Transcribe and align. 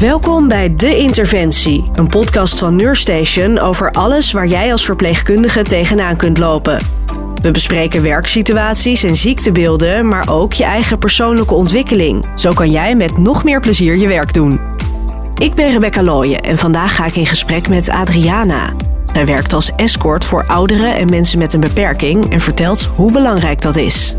Welkom 0.00 0.48
bij 0.48 0.74
De 0.74 0.96
Interventie, 0.96 1.90
een 1.92 2.08
podcast 2.08 2.58
van 2.58 2.76
Nurstation 2.76 3.58
over 3.58 3.90
alles 3.90 4.32
waar 4.32 4.46
jij 4.46 4.72
als 4.72 4.84
verpleegkundige 4.84 5.62
tegenaan 5.62 6.16
kunt 6.16 6.38
lopen. 6.38 6.80
We 7.42 7.50
bespreken 7.50 8.02
werksituaties 8.02 9.02
en 9.02 9.16
ziektebeelden, 9.16 10.08
maar 10.08 10.28
ook 10.30 10.52
je 10.52 10.64
eigen 10.64 10.98
persoonlijke 10.98 11.54
ontwikkeling. 11.54 12.26
Zo 12.34 12.52
kan 12.52 12.70
jij 12.70 12.94
met 12.94 13.18
nog 13.18 13.44
meer 13.44 13.60
plezier 13.60 13.96
je 13.96 14.06
werk 14.06 14.34
doen. 14.34 14.60
Ik 15.34 15.54
ben 15.54 15.72
Rebecca 15.72 16.02
Looyen 16.02 16.40
en 16.40 16.58
vandaag 16.58 16.96
ga 16.96 17.06
ik 17.06 17.16
in 17.16 17.26
gesprek 17.26 17.68
met 17.68 17.90
Adriana. 17.90 18.72
Zij 19.12 19.26
werkt 19.26 19.52
als 19.52 19.74
escort 19.74 20.24
voor 20.24 20.46
ouderen 20.46 20.94
en 20.94 21.10
mensen 21.10 21.38
met 21.38 21.52
een 21.52 21.60
beperking 21.60 22.32
en 22.32 22.40
vertelt 22.40 22.84
hoe 22.84 23.12
belangrijk 23.12 23.62
dat 23.62 23.76
is. 23.76 24.16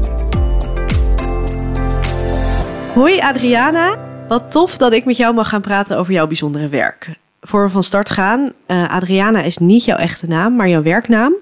Hoi 2.93 3.19
Adriana, 3.19 4.06
wat 4.27 4.51
tof 4.51 4.77
dat 4.77 4.93
ik 4.93 5.05
met 5.05 5.17
jou 5.17 5.33
mag 5.33 5.49
gaan 5.49 5.61
praten 5.61 5.97
over 5.97 6.13
jouw 6.13 6.27
bijzondere 6.27 6.68
werk. 6.68 7.09
Voor 7.41 7.63
we 7.63 7.69
van 7.69 7.83
start 7.83 8.09
gaan, 8.09 8.51
uh, 8.68 8.89
Adriana 8.89 9.41
is 9.41 9.57
niet 9.57 9.85
jouw 9.85 9.97
echte 9.97 10.27
naam, 10.27 10.55
maar 10.55 10.69
jouw 10.69 10.81
werknaam. 10.81 11.33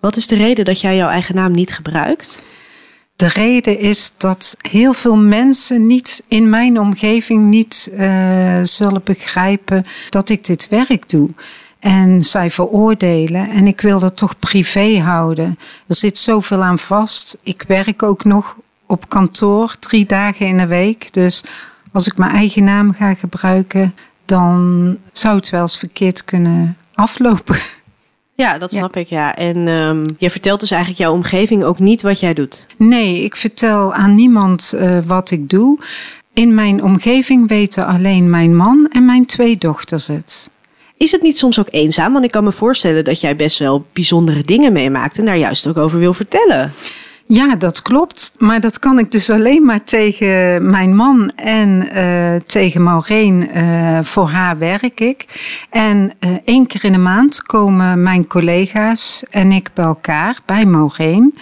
Wat 0.00 0.16
is 0.16 0.26
de 0.26 0.36
reden 0.36 0.64
dat 0.64 0.80
jij 0.80 0.96
jouw 0.96 1.08
eigen 1.08 1.34
naam 1.34 1.52
niet 1.52 1.72
gebruikt? 1.72 2.44
De 3.16 3.26
reden 3.26 3.78
is 3.78 4.14
dat 4.16 4.56
heel 4.70 4.92
veel 4.92 5.16
mensen 5.16 5.86
niet 5.86 6.24
in 6.28 6.50
mijn 6.50 6.80
omgeving 6.80 7.44
niet 7.44 7.90
uh, 7.92 8.60
zullen 8.62 9.00
begrijpen 9.04 9.84
dat 10.08 10.28
ik 10.28 10.44
dit 10.44 10.68
werk 10.68 11.08
doe. 11.08 11.30
En 11.78 12.24
zij 12.24 12.50
veroordelen. 12.50 13.50
En 13.50 13.66
ik 13.66 13.80
wil 13.80 13.98
dat 13.98 14.16
toch 14.16 14.38
privé 14.38 14.98
houden. 14.98 15.58
Er 15.86 15.94
zit 15.94 16.18
zoveel 16.18 16.62
aan 16.62 16.78
vast. 16.78 17.38
Ik 17.42 17.64
werk 17.66 18.02
ook 18.02 18.24
nog 18.24 18.56
op 18.86 19.08
kantoor 19.08 19.76
drie 19.78 20.06
dagen 20.06 20.46
in 20.46 20.58
de 20.58 20.66
week. 20.66 21.12
Dus 21.12 21.44
als 21.92 22.06
ik 22.06 22.16
mijn 22.16 22.30
eigen 22.30 22.64
naam 22.64 22.92
ga 22.92 23.14
gebruiken, 23.14 23.94
dan 24.24 24.96
zou 25.12 25.36
het 25.36 25.50
wel 25.50 25.60
eens 25.60 25.78
verkeerd 25.78 26.24
kunnen 26.24 26.76
aflopen. 26.94 27.56
Ja, 28.34 28.58
dat 28.58 28.72
snap 28.72 28.96
ik, 28.96 29.08
ja. 29.08 29.36
En 29.36 29.68
um, 29.68 30.06
je 30.18 30.30
vertelt 30.30 30.60
dus 30.60 30.70
eigenlijk 30.70 31.02
jouw 31.02 31.12
omgeving 31.12 31.64
ook 31.64 31.78
niet 31.78 32.02
wat 32.02 32.20
jij 32.20 32.34
doet? 32.34 32.66
Nee, 32.76 33.24
ik 33.24 33.36
vertel 33.36 33.94
aan 33.94 34.14
niemand 34.14 34.72
uh, 34.76 34.98
wat 35.06 35.30
ik 35.30 35.48
doe. 35.48 35.78
In 36.32 36.54
mijn 36.54 36.82
omgeving 36.82 37.48
weten 37.48 37.86
alleen 37.86 38.30
mijn 38.30 38.56
man 38.56 38.88
en 38.92 39.04
mijn 39.04 39.26
twee 39.26 39.56
dochters 39.56 40.06
het. 40.06 40.50
Is 40.96 41.12
het 41.12 41.22
niet 41.22 41.38
soms 41.38 41.58
ook 41.58 41.68
eenzaam? 41.70 42.12
Want 42.12 42.24
ik 42.24 42.30
kan 42.30 42.44
me 42.44 42.52
voorstellen 42.52 43.04
dat 43.04 43.20
jij 43.20 43.36
best 43.36 43.58
wel 43.58 43.86
bijzondere 43.92 44.42
dingen 44.42 44.72
meemaakt 44.72 45.18
en 45.18 45.24
daar 45.24 45.36
juist 45.36 45.66
ook 45.66 45.76
over 45.76 45.98
wil 45.98 46.14
vertellen. 46.14 46.72
Ja, 47.34 47.56
dat 47.56 47.82
klopt. 47.82 48.34
Maar 48.38 48.60
dat 48.60 48.78
kan 48.78 48.98
ik 48.98 49.10
dus 49.10 49.30
alleen 49.30 49.64
maar 49.64 49.84
tegen 49.84 50.70
mijn 50.70 50.96
man 50.96 51.32
en 51.36 51.88
uh, 51.94 52.34
tegen 52.46 52.82
Maureen. 52.82 53.48
Uh, 53.56 53.98
voor 54.02 54.28
haar 54.28 54.58
werk 54.58 55.00
ik. 55.00 55.26
En 55.70 56.12
uh, 56.20 56.30
één 56.44 56.66
keer 56.66 56.84
in 56.84 56.92
de 56.92 56.98
maand 56.98 57.42
komen 57.42 58.02
mijn 58.02 58.26
collega's 58.26 59.24
en 59.30 59.52
ik 59.52 59.70
bij 59.74 59.84
elkaar, 59.84 60.38
bij 60.46 60.64
Maureen. 60.64 61.38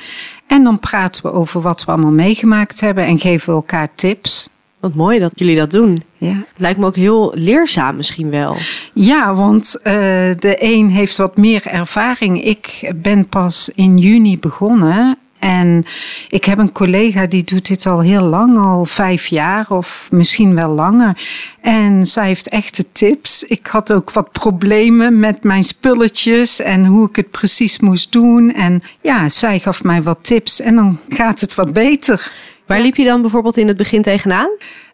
En 0.47 0.65
dan 0.65 0.79
praten 0.79 1.23
we 1.23 1.33
over 1.33 1.61
wat 1.61 1.85
we 1.85 1.93
allemaal 1.93 2.13
meegemaakt 2.13 2.81
hebben 2.81 3.05
en 3.05 3.19
geven 3.19 3.49
we 3.49 3.55
elkaar 3.55 3.89
tips. 3.95 4.49
Wat 4.81 4.95
mooi 4.95 5.19
dat 5.19 5.33
jullie 5.35 5.57
dat 5.57 5.71
doen. 5.71 6.03
Ja. 6.17 6.45
Lijkt 6.57 6.79
me 6.79 6.87
ook 6.87 6.97
heel 6.97 7.33
leerzaam 7.35 7.97
misschien 7.97 8.31
wel. 8.31 8.57
Ja, 8.95 9.35
want 9.35 9.77
uh, 9.79 9.93
de 10.39 10.57
een 10.59 10.91
heeft 10.91 11.17
wat 11.17 11.37
meer 11.37 11.67
ervaring. 11.67 12.45
Ik 12.45 12.93
ben 12.97 13.29
pas 13.29 13.71
in 13.75 13.99
juni 13.99 14.39
begonnen. 14.39 15.19
En 15.41 15.85
ik 16.29 16.45
heb 16.45 16.59
een 16.59 16.73
collega 16.73 17.27
die 17.27 17.45
doet 17.45 17.69
dit 17.69 17.87
al 17.87 18.01
heel 18.01 18.23
lang, 18.23 18.59
al 18.59 18.85
vijf 18.85 19.27
jaar 19.27 19.67
of 19.69 20.09
misschien 20.11 20.55
wel 20.55 20.71
langer. 20.71 21.19
En 21.61 22.07
zij 22.07 22.27
heeft 22.27 22.49
echte 22.49 22.93
tips. 22.93 23.45
Ik 23.45 23.67
had 23.67 23.93
ook 23.93 24.11
wat 24.11 24.33
problemen 24.33 25.19
met 25.21 25.43
mijn 25.43 25.65
spulletjes 25.65 26.61
en 26.61 26.87
hoe 26.87 27.09
ik 27.09 27.17
het 27.17 27.31
precies 27.31 27.81
moest 27.81 28.13
doen. 28.13 28.55
En 28.55 28.83
ja, 29.01 29.29
zij 29.29 29.59
gaf 29.59 29.83
mij 29.83 30.03
wat 30.03 30.19
tips 30.23 30.61
en 30.61 30.75
dan 30.75 31.01
gaat 31.09 31.41
het 31.41 31.55
wat 31.55 31.73
beter. 31.73 32.33
Waar 32.67 32.81
liep 32.81 32.97
je 32.97 33.05
dan 33.05 33.21
bijvoorbeeld 33.21 33.57
in 33.57 33.69
het 33.69 33.77
begin 33.77 34.03
tegenaan? 34.03 34.51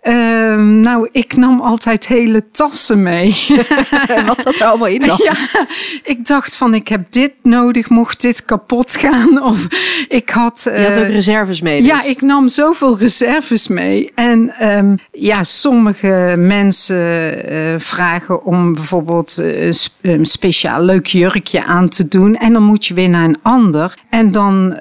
Uh, 0.08 0.54
nou, 0.56 1.08
ik 1.12 1.36
nam 1.36 1.60
altijd 1.60 2.06
hele 2.06 2.50
tassen 2.50 3.02
mee. 3.02 3.36
Wat 4.26 4.40
zat 4.40 4.54
er 4.54 4.66
allemaal 4.66 4.88
in 4.88 5.06
dan? 5.06 5.20
Ja, 5.22 5.66
ik 6.02 6.26
dacht 6.26 6.56
van 6.56 6.74
ik 6.74 6.88
heb 6.88 7.06
dit 7.10 7.32
nodig, 7.42 7.88
mocht 7.88 8.20
dit 8.20 8.44
kapot 8.44 8.96
gaan. 8.96 9.42
Of 9.52 9.66
ik 10.08 10.30
had... 10.30 10.66
Uh, 10.68 10.78
je 10.80 10.86
had 10.86 10.98
ook 10.98 11.06
reserves 11.06 11.60
mee 11.60 11.80
dus. 11.80 11.88
Ja, 11.88 12.02
ik 12.02 12.22
nam 12.22 12.48
zoveel 12.48 12.98
reserves 12.98 13.68
mee. 13.68 14.12
En 14.14 14.68
um, 14.76 14.98
ja, 15.12 15.44
sommige 15.44 16.34
mensen 16.38 17.52
uh, 17.52 17.74
vragen 17.78 18.44
om 18.44 18.74
bijvoorbeeld 18.74 19.38
uh, 19.40 19.72
een 20.02 20.26
speciaal 20.26 20.82
leuk 20.82 21.06
jurkje 21.06 21.64
aan 21.64 21.88
te 21.88 22.08
doen. 22.08 22.36
En 22.36 22.52
dan 22.52 22.62
moet 22.62 22.86
je 22.86 22.94
weer 22.94 23.08
naar 23.08 23.24
een 23.24 23.38
ander. 23.42 23.94
En 24.10 24.32
dan, 24.32 24.76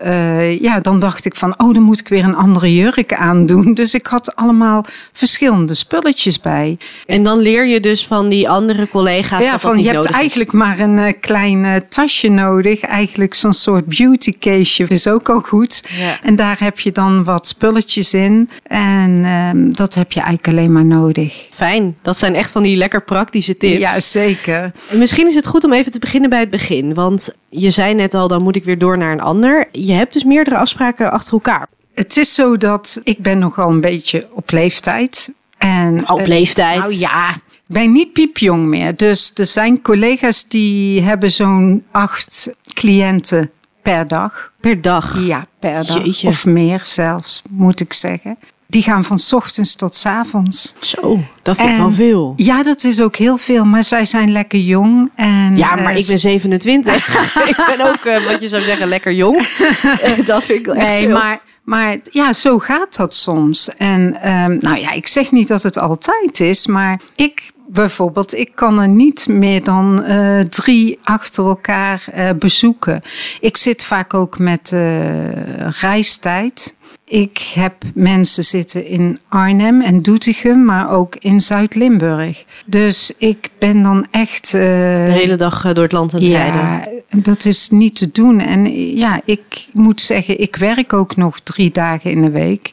ja, 0.60 0.80
dan 0.80 1.00
dacht 1.00 1.26
ik 1.26 1.36
van, 1.36 1.54
oh, 1.60 1.74
dan 1.74 1.84
moet 1.84 2.00
ik 2.00 2.08
weer 2.08 2.24
een 2.24 2.36
andere 2.36 2.76
jurk 2.76 3.14
aandoen. 3.14 3.74
Dus 3.74 3.94
ik 3.94 4.08
had 4.08 4.36
allemaal 4.36 4.86
verschillende 5.16 5.74
spulletjes 5.74 6.40
bij. 6.40 6.78
En 7.06 7.24
dan 7.24 7.40
leer 7.40 7.66
je 7.66 7.80
dus 7.80 8.08
van 8.08 8.30
die 8.30 8.50
andere 8.50 8.90
collega's. 8.90 9.46
Ja, 9.46 9.52
dat 9.52 9.62
van 9.62 9.76
dat 9.76 9.86
je 9.86 9.92
hebt 9.92 10.06
eigenlijk 10.06 10.52
maar 10.52 10.80
een 10.80 10.98
uh, 10.98 11.08
klein 11.20 11.64
uh, 11.64 11.76
tasje 11.90 12.28
nodig. 12.28 12.82
Eigenlijk 12.82 13.34
zo'n 13.34 13.54
soort 13.54 13.86
beauty 13.86 14.38
caseje 14.40 14.90
is 14.90 15.08
ook 15.08 15.30
al 15.30 15.40
goed. 15.40 15.84
Ja. 15.98 16.20
En 16.24 16.36
daar 16.36 16.60
heb 16.60 16.80
je 16.80 16.92
dan 16.92 17.24
wat 17.24 17.48
spulletjes 17.48 18.14
in. 18.14 18.50
En 18.64 19.10
uh, 19.24 19.50
dat 19.74 19.94
heb 19.94 20.12
je 20.12 20.20
eigenlijk 20.20 20.48
alleen 20.48 20.72
maar 20.72 20.86
nodig. 20.86 21.48
Fijn. 21.52 21.98
Dat 22.02 22.18
zijn 22.18 22.36
echt 22.36 22.52
van 22.52 22.64
die 22.64 22.76
lekker 22.76 23.04
praktische 23.04 23.58
tips. 23.58 23.78
Ja, 23.78 24.00
zeker. 24.00 24.72
Misschien 24.92 25.28
is 25.28 25.36
het 25.36 25.48
goed 25.48 25.64
om 25.64 25.74
even 25.74 25.92
te 25.92 26.00
beginnen 26.00 26.30
bij 26.30 26.40
het 26.40 26.50
begin. 26.50 26.94
Want 26.94 27.36
je 27.50 27.72
zei 27.72 27.94
net 27.94 28.14
al, 28.14 28.28
dan 28.28 28.42
moet 28.42 28.56
ik 28.56 28.64
weer 28.64 28.78
door 28.78 28.98
naar 28.98 29.12
een 29.12 29.22
ander. 29.22 29.66
Je 29.72 29.94
hebt 29.94 30.14
dus 30.14 30.24
meerdere 30.24 30.58
afspraken 30.58 31.12
achter 31.12 31.34
elkaar. 31.34 31.68
Het 31.96 32.18
is 32.18 32.34
zo 32.34 32.58
dat 32.58 33.00
ik 33.04 33.22
ben 33.22 33.40
nogal 33.40 33.70
een 33.70 33.82
beetje 33.82 34.28
op 34.32 34.52
leeftijd. 34.52 35.32
En, 35.58 36.10
op 36.10 36.26
leeftijd? 36.26 36.78
Nou 36.78 36.94
ja, 36.94 37.30
ik 37.30 37.62
ben 37.66 37.92
niet 37.92 38.14
piepjong 38.14 38.66
meer. 38.66 38.96
Dus 38.96 39.32
er 39.36 39.46
zijn 39.46 39.82
collega's 39.82 40.48
die 40.48 41.02
hebben 41.02 41.32
zo'n 41.32 41.84
acht 41.92 42.54
cliënten 42.74 43.52
per 43.82 44.08
dag. 44.08 44.52
Per 44.60 44.82
dag? 44.82 45.26
Ja, 45.26 45.46
per 45.60 45.86
dag. 45.86 46.04
Jeetje. 46.04 46.28
Of 46.28 46.46
meer 46.46 46.80
zelfs, 46.84 47.42
moet 47.50 47.80
ik 47.80 47.94
zeggen. 47.94 48.38
Die 48.68 48.84
gaan 48.84 49.04
van 49.04 49.20
ochtends 49.32 49.76
tot 49.76 49.96
s 49.96 50.06
avonds. 50.06 50.74
Zo, 50.80 51.20
dat 51.42 51.56
vind 51.56 51.70
ik 51.70 51.78
wel 51.78 51.92
veel. 51.92 52.34
Ja, 52.36 52.64
dat 52.64 52.84
is 52.84 53.02
ook 53.02 53.16
heel 53.16 53.38
veel. 53.38 53.66
Maar 53.66 53.84
zij 53.84 54.06
zijn 54.06 54.32
lekker 54.32 54.60
jong. 54.60 55.12
En, 55.16 55.58
ja, 55.58 55.76
maar 55.76 55.94
uh, 55.94 56.00
ik 56.00 56.08
ben 56.08 56.20
27. 56.20 57.08
ik 57.50 57.76
ben 57.78 57.88
ook, 57.90 58.06
uh, 58.06 58.26
wat 58.28 58.42
je 58.42 58.48
zou 58.48 58.64
zeggen, 58.64 58.88
lekker 58.88 59.14
jong. 59.14 59.48
dat 60.26 60.44
vind 60.44 60.60
ik 60.60 60.68
echt 60.68 61.00
nee. 61.00 61.08
Maar, 61.08 61.40
maar 61.66 61.98
ja, 62.04 62.34
zo 62.34 62.60
gaat 62.60 62.96
dat 62.96 63.14
soms. 63.14 63.76
En 63.76 64.32
um, 64.34 64.58
nou 64.60 64.78
ja, 64.78 64.92
ik 64.92 65.08
zeg 65.08 65.32
niet 65.32 65.48
dat 65.48 65.64
het 65.64 65.78
altijd 65.78 66.40
is, 66.40 66.68
maar 66.68 67.02
ik 67.16 67.54
bijvoorbeeld, 67.68 68.36
ik 68.36 68.52
kan 68.56 68.80
er 68.80 68.88
niet 68.88 69.28
meer 69.28 69.64
dan 69.64 70.04
uh, 70.08 70.40
drie 70.40 71.00
achter 71.04 71.46
elkaar 71.46 72.06
uh, 72.16 72.30
bezoeken. 72.40 73.02
Ik 73.40 73.58
zit 73.58 73.84
vaak 73.84 74.14
ook 74.14 74.40
met 74.40 74.72
uh, 74.74 75.70
reistijd. 75.70 76.76
Ik 77.08 77.52
heb 77.54 77.74
mensen 77.94 78.44
zitten 78.44 78.86
in 78.88 79.20
Arnhem 79.30 79.82
en 79.82 80.02
Doetinchem, 80.02 80.66
maar 80.66 80.90
ook 80.90 81.16
in 81.16 81.42
Zuid-Limburg. 81.42 82.46
Dus 82.66 83.12
ik 83.18 83.50
ben 83.60 83.84
dan 83.84 84.06
echt. 84.12 84.54
Uh, 84.54 84.62
de 84.62 85.12
hele 85.12 85.36
dag 85.36 85.74
door 85.74 85.84
het 85.84 85.92
land 85.92 86.14
aan 86.14 86.22
het 86.22 86.30
ja, 86.30 86.50
rijden. 86.50 87.04
Dat 87.10 87.46
is 87.46 87.70
niet 87.70 87.96
te 87.96 88.12
doen. 88.12 88.40
En 88.40 88.96
ja, 88.96 89.22
ik 89.26 89.68
moet 89.74 90.02
zeggen, 90.02 90.40
ik 90.40 90.56
werk 90.56 90.94
ook 90.94 91.16
nog 91.16 91.40
drie 91.40 91.72
dagen 91.72 92.12
in 92.12 92.22
de 92.22 92.32
week. 92.32 92.72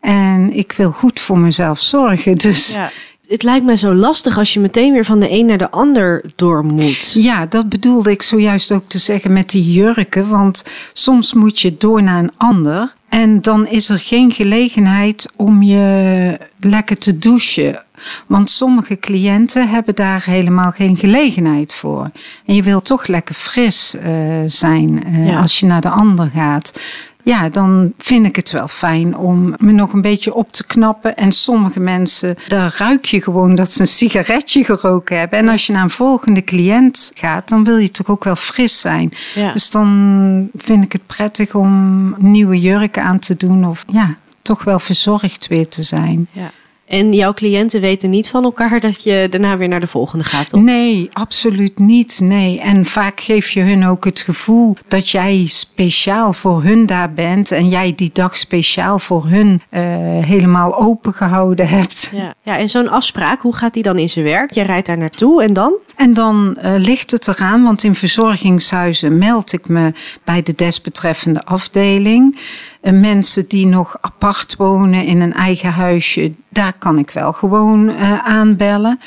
En 0.00 0.52
ik 0.54 0.72
wil 0.72 0.90
goed 0.90 1.20
voor 1.20 1.38
mezelf 1.38 1.80
zorgen. 1.80 2.36
Dus. 2.36 2.74
Ja 2.74 2.90
het 3.32 3.42
lijkt 3.42 3.64
mij 3.64 3.76
zo 3.76 3.94
lastig 3.94 4.38
als 4.38 4.54
je 4.54 4.60
meteen 4.60 4.92
weer 4.92 5.04
van 5.04 5.20
de 5.20 5.30
een 5.30 5.46
naar 5.46 5.58
de 5.58 5.70
ander 5.70 6.24
door 6.36 6.64
moet. 6.64 7.12
Ja, 7.12 7.46
dat 7.46 7.68
bedoelde 7.68 8.10
ik 8.10 8.22
zojuist 8.22 8.72
ook 8.72 8.88
te 8.88 8.98
zeggen 8.98 9.32
met 9.32 9.50
die 9.50 9.72
jurken. 9.72 10.28
Want 10.28 10.64
soms 10.92 11.34
moet 11.34 11.60
je 11.60 11.76
door 11.76 12.02
naar 12.02 12.18
een 12.18 12.32
ander. 12.36 12.94
En 13.12 13.40
dan 13.40 13.66
is 13.66 13.88
er 13.88 13.98
geen 13.98 14.32
gelegenheid 14.32 15.28
om 15.36 15.62
je 15.62 16.38
lekker 16.58 16.98
te 16.98 17.18
douchen. 17.18 17.84
Want 18.26 18.50
sommige 18.50 18.98
cliënten 18.98 19.68
hebben 19.68 19.94
daar 19.94 20.24
helemaal 20.24 20.70
geen 20.70 20.96
gelegenheid 20.96 21.72
voor. 21.72 22.06
En 22.46 22.54
je 22.54 22.62
wil 22.62 22.80
toch 22.80 23.06
lekker 23.06 23.34
fris 23.34 23.94
uh, 23.94 24.02
zijn 24.46 25.08
uh, 25.08 25.26
ja. 25.26 25.40
als 25.40 25.60
je 25.60 25.66
naar 25.66 25.80
de 25.80 25.88
ander 25.88 26.30
gaat 26.34 26.80
ja, 27.22 27.48
dan 27.48 27.92
vind 27.98 28.26
ik 28.26 28.36
het 28.36 28.50
wel 28.50 28.68
fijn 28.68 29.16
om 29.16 29.54
me 29.58 29.72
nog 29.72 29.92
een 29.92 30.00
beetje 30.00 30.34
op 30.34 30.52
te 30.52 30.66
knappen. 30.66 31.16
En 31.16 31.32
sommige 31.32 31.80
mensen, 31.80 32.36
daar 32.48 32.74
ruik 32.78 33.04
je 33.04 33.22
gewoon 33.22 33.54
dat 33.54 33.72
ze 33.72 33.80
een 33.80 33.86
sigaretje 33.86 34.64
geroken 34.64 35.18
hebben. 35.18 35.38
En 35.38 35.48
als 35.48 35.66
je 35.66 35.72
naar 35.72 35.82
een 35.82 35.90
volgende 35.90 36.44
cliënt 36.44 37.12
gaat, 37.14 37.48
dan 37.48 37.64
wil 37.64 37.76
je 37.76 37.90
toch 37.90 38.08
ook 38.08 38.24
wel 38.24 38.36
fris 38.36 38.80
zijn. 38.80 39.12
Ja. 39.34 39.52
Dus 39.52 39.70
dan 39.70 40.48
vind 40.56 40.84
ik 40.84 40.92
het 40.92 41.06
prettig 41.06 41.54
om 41.54 42.14
nieuwe 42.18 42.60
jurken 42.60 43.02
aan 43.02 43.18
te 43.18 43.36
doen 43.36 43.64
of 43.66 43.84
ja, 43.92 44.16
toch 44.42 44.64
wel 44.64 44.78
verzorgd 44.78 45.46
weer 45.46 45.68
te 45.68 45.82
zijn. 45.82 46.28
Ja. 46.32 46.50
En 46.92 47.12
jouw 47.12 47.32
cliënten 47.32 47.80
weten 47.80 48.10
niet 48.10 48.28
van 48.28 48.44
elkaar 48.44 48.80
dat 48.80 49.02
je 49.02 49.26
daarna 49.30 49.56
weer 49.56 49.68
naar 49.68 49.80
de 49.80 49.86
volgende 49.86 50.24
gaat, 50.24 50.48
toch? 50.48 50.60
Nee, 50.60 51.08
absoluut 51.12 51.78
niet. 51.78 52.20
Nee. 52.22 52.60
En 52.60 52.84
vaak 52.84 53.20
geef 53.20 53.50
je 53.50 53.60
hun 53.60 53.86
ook 53.86 54.04
het 54.04 54.20
gevoel 54.20 54.76
dat 54.88 55.08
jij 55.08 55.44
speciaal 55.46 56.32
voor 56.32 56.62
hun 56.62 56.86
daar 56.86 57.12
bent 57.12 57.52
en 57.52 57.68
jij 57.68 57.92
die 57.96 58.10
dag 58.12 58.36
speciaal 58.36 58.98
voor 58.98 59.26
hun 59.26 59.62
uh, 59.70 59.80
helemaal 60.24 60.78
open 60.78 61.14
gehouden 61.14 61.68
hebt. 61.68 62.10
Ja, 62.14 62.34
ja 62.42 62.58
en 62.58 62.68
zo'n 62.68 62.88
afspraak, 62.88 63.42
hoe 63.42 63.56
gaat 63.56 63.74
die 63.74 63.82
dan 63.82 63.98
in 63.98 64.08
zijn 64.08 64.24
werk? 64.24 64.50
Je 64.50 64.62
rijdt 64.62 64.86
daar 64.86 64.98
naartoe 64.98 65.42
en 65.42 65.52
dan? 65.52 65.74
En 65.96 66.14
dan 66.14 66.58
uh, 66.64 66.72
ligt 66.76 67.10
het 67.10 67.28
eraan, 67.28 67.62
want 67.62 67.82
in 67.82 67.94
verzorgingshuizen 67.94 69.18
meld 69.18 69.52
ik 69.52 69.68
me 69.68 69.92
bij 70.24 70.42
de 70.42 70.54
desbetreffende 70.54 71.44
afdeling. 71.44 72.38
Mensen 72.82 73.48
die 73.48 73.66
nog 73.66 73.96
apart 74.00 74.56
wonen 74.56 75.04
in 75.04 75.20
een 75.20 75.32
eigen 75.32 75.72
huisje, 75.72 76.32
daar 76.48 76.72
kan 76.78 76.98
ik 76.98 77.10
wel 77.10 77.32
gewoon 77.32 77.88
uh, 77.88 78.18
aanbellen. 78.18 79.00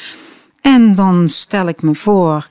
En 0.61 0.95
dan 0.95 1.27
stel 1.27 1.67
ik 1.67 1.81
me 1.81 1.95
voor 1.95 2.47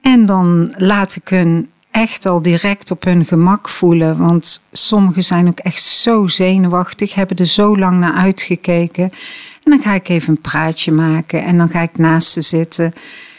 en 0.00 0.26
dan 0.26 0.74
laat 0.76 1.16
ik 1.16 1.28
hun 1.28 1.70
echt 1.90 2.26
al 2.26 2.42
direct 2.42 2.90
op 2.90 3.04
hun 3.04 3.24
gemak 3.24 3.68
voelen. 3.68 4.18
Want 4.18 4.64
sommigen 4.72 5.24
zijn 5.24 5.48
ook 5.48 5.58
echt 5.58 5.82
zo 5.82 6.26
zenuwachtig, 6.26 7.14
hebben 7.14 7.36
er 7.36 7.46
zo 7.46 7.78
lang 7.78 7.98
naar 7.98 8.14
uitgekeken. 8.14 9.04
En 9.64 9.70
dan 9.70 9.80
ga 9.80 9.94
ik 9.94 10.08
even 10.08 10.28
een 10.28 10.40
praatje 10.40 10.92
maken 10.92 11.44
en 11.44 11.58
dan 11.58 11.68
ga 11.68 11.80
ik 11.80 11.98
naast 11.98 12.32
ze 12.32 12.42
zitten. 12.42 12.92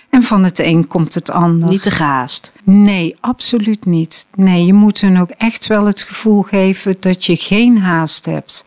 En 0.09 0.23
van 0.23 0.43
het 0.43 0.59
een 0.59 0.87
komt 0.87 1.13
het 1.13 1.31
ander. 1.31 1.69
Niet 1.69 1.81
te 1.81 1.91
gehaast. 1.91 2.51
Nee, 2.63 3.15
absoluut 3.19 3.85
niet. 3.85 4.27
Nee, 4.35 4.65
je 4.65 4.73
moet 4.73 5.01
hun 5.01 5.19
ook 5.19 5.29
echt 5.29 5.67
wel 5.67 5.85
het 5.85 6.03
gevoel 6.03 6.41
geven 6.41 6.95
dat 6.99 7.25
je 7.25 7.35
geen 7.35 7.77
haast 7.77 8.25
hebt. 8.25 8.65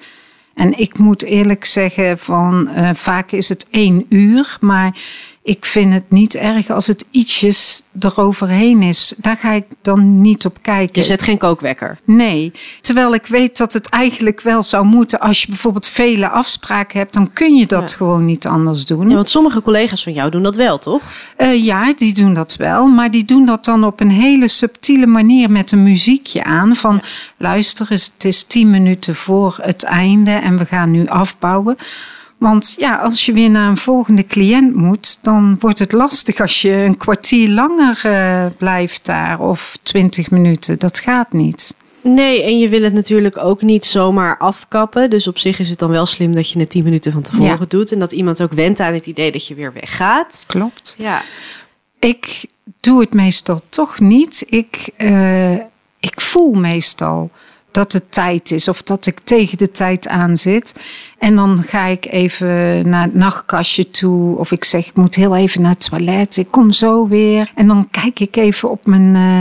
En 0.55 0.79
ik 0.79 0.99
moet 0.99 1.23
eerlijk 1.23 1.65
zeggen, 1.65 2.19
van 2.19 2.69
uh, 2.77 2.91
vaak 2.95 3.33
is 3.33 3.49
het 3.49 3.67
één 3.71 4.07
uur, 4.09 4.57
maar 4.61 4.97
ik 5.45 5.65
vind 5.65 5.93
het 5.93 6.11
niet 6.11 6.35
erg 6.35 6.71
als 6.71 6.87
het 6.87 7.05
ietsjes 7.11 7.83
eroverheen 7.99 8.83
is. 8.83 9.15
Daar 9.17 9.37
ga 9.37 9.53
ik 9.53 9.65
dan 9.83 10.21
niet 10.21 10.47
op 10.47 10.59
kijken. 10.63 11.01
Je 11.01 11.07
zet 11.07 11.23
geen 11.23 11.39
kookwekker? 11.39 11.99
Nee. 12.05 12.53
Terwijl 12.81 13.15
ik 13.15 13.27
weet 13.27 13.57
dat 13.57 13.73
het 13.73 13.89
eigenlijk 13.89 14.41
wel 14.41 14.63
zou 14.63 14.85
moeten. 14.85 15.21
Als 15.21 15.43
je 15.43 15.49
bijvoorbeeld 15.49 15.87
vele 15.87 16.29
afspraken 16.29 16.99
hebt, 16.99 17.15
dan 17.15 17.33
kun 17.33 17.55
je 17.55 17.67
dat 17.67 17.93
gewoon 17.93 18.25
niet 18.25 18.47
anders 18.47 18.85
doen. 18.85 19.09
Ja, 19.09 19.15
want 19.15 19.31
sommige 19.31 19.63
collega's 19.63 20.03
van 20.03 20.13
jou 20.13 20.31
doen 20.31 20.43
dat 20.43 20.57
wel, 20.57 20.79
toch? 20.79 21.03
Uh, 21.39 21.65
ja, 21.65 21.93
die 21.97 22.15
doen 22.15 22.35
dat 22.35 22.57
wel. 22.57 22.87
Maar 22.87 23.11
die 23.11 23.25
doen 23.25 23.47
dat 23.47 23.65
dan 23.65 23.85
op 23.85 24.01
een 24.01 24.11
hele 24.11 24.49
subtiele 24.49 25.07
manier 25.07 25.51
met 25.51 25.73
een 25.73 25.83
muziekje 25.83 26.45
aan. 26.45 26.77
Van 26.77 26.95
ja. 26.95 27.09
luister 27.37 27.87
eens, 27.91 28.11
het 28.15 28.25
is 28.25 28.43
tien 28.43 28.71
minuten 28.71 29.15
voor 29.15 29.59
het 29.63 29.83
einde 29.83 30.31
en 30.31 30.59
we 30.59 30.67
gaan 30.67 30.91
nu 30.91 31.07
afbouwen. 31.07 31.77
Want 32.43 32.75
ja, 32.79 32.97
als 32.97 33.27
je 33.27 33.33
weer 33.33 33.51
naar 33.51 33.69
een 33.69 33.77
volgende 33.77 34.27
cliënt 34.27 34.75
moet, 34.75 35.19
dan 35.23 35.57
wordt 35.61 35.79
het 35.79 35.93
lastig 35.93 36.41
als 36.41 36.63
je 36.63 36.73
een 36.73 36.97
kwartier 36.97 37.49
langer 37.49 38.03
uh, 38.07 38.47
blijft 38.59 39.05
daar 39.07 39.41
of 39.41 39.79
twintig 39.83 40.31
minuten. 40.31 40.79
Dat 40.79 40.99
gaat 40.99 41.33
niet. 41.33 41.77
Nee, 42.01 42.43
en 42.43 42.59
je 42.59 42.69
wil 42.69 42.83
het 42.83 42.93
natuurlijk 42.93 43.39
ook 43.39 43.63
niet 43.63 43.85
zomaar 43.85 44.39
afkappen. 44.39 45.11
Dus 45.11 45.27
op 45.27 45.39
zich 45.39 45.59
is 45.59 45.69
het 45.69 45.79
dan 45.79 45.91
wel 45.91 46.07
slim 46.07 46.35
dat 46.35 46.51
je 46.51 46.59
het 46.59 46.71
tien 46.71 46.85
minuten 46.85 47.13
van 47.13 47.23
tevoren 47.23 47.59
ja. 47.59 47.65
doet. 47.69 47.93
En 47.93 47.99
dat 47.99 48.13
iemand 48.13 48.43
ook 48.43 48.53
went 48.53 48.81
aan 48.81 48.95
het 48.95 49.07
idee 49.07 49.33
dat 49.33 49.47
je 49.47 49.55
weer 49.55 49.73
weggaat. 49.73 50.45
Klopt. 50.47 50.95
Ja. 50.99 51.23
Ik 51.99 52.47
doe 52.81 53.01
het 53.01 53.15
meestal 53.15 53.61
toch 53.69 54.01
niet. 54.01 54.45
Ik, 54.49 54.91
uh, 54.99 55.53
ik 56.01 56.21
voel 56.21 56.53
meestal 56.53 57.31
dat 57.73 57.93
het 57.93 58.13
tijd 58.13 58.51
is 58.51 58.69
of 58.69 58.83
dat 58.83 59.07
ik 59.07 59.21
tegen 59.21 59.59
de 59.59 59.71
tijd 59.71 60.09
aan 60.09 60.37
zit. 60.37 60.81
En 61.19 61.37
dan 61.37 61.63
ga 61.63 61.85
ik 61.85 62.07
even 62.07 62.89
naar 62.89 63.03
het 63.03 63.15
nachtkastje 63.15 63.91
toe 63.91 64.39
of 64.39 64.53
ik 64.53 64.65
zeg 64.65 64.87
ik 64.87 64.97
moet 64.97 65.15
heel 65.15 65.37
even 65.37 65.63
naar 65.63 65.71
het 65.71 65.91
toilet, 65.91 66.37
ik 66.37 66.51
kom 66.51 66.73
zo 66.73 67.09
weer. 67.09 67.51
En 67.55 67.67
dan 67.67 67.89
kijk 67.91 68.21
ik 68.21 68.37
even 68.37 68.71
op 68.71 68.87
mijn 68.87 69.15
uh, 69.15 69.41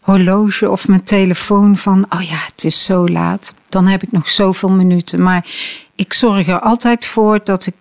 horloge 0.00 0.70
of 0.70 0.88
mijn 0.88 1.02
telefoon 1.02 1.76
van 1.76 2.06
oh 2.08 2.22
ja, 2.22 2.38
het 2.46 2.64
is 2.64 2.84
zo 2.84 3.08
laat. 3.08 3.54
Dan 3.68 3.86
heb 3.86 4.02
ik 4.02 4.12
nog 4.12 4.28
zoveel 4.28 4.72
minuten. 4.72 5.22
Maar 5.22 5.46
ik 5.94 6.12
zorg 6.12 6.48
er 6.48 6.60
altijd 6.60 7.06
voor 7.06 7.40
dat 7.44 7.66
ik 7.66 7.74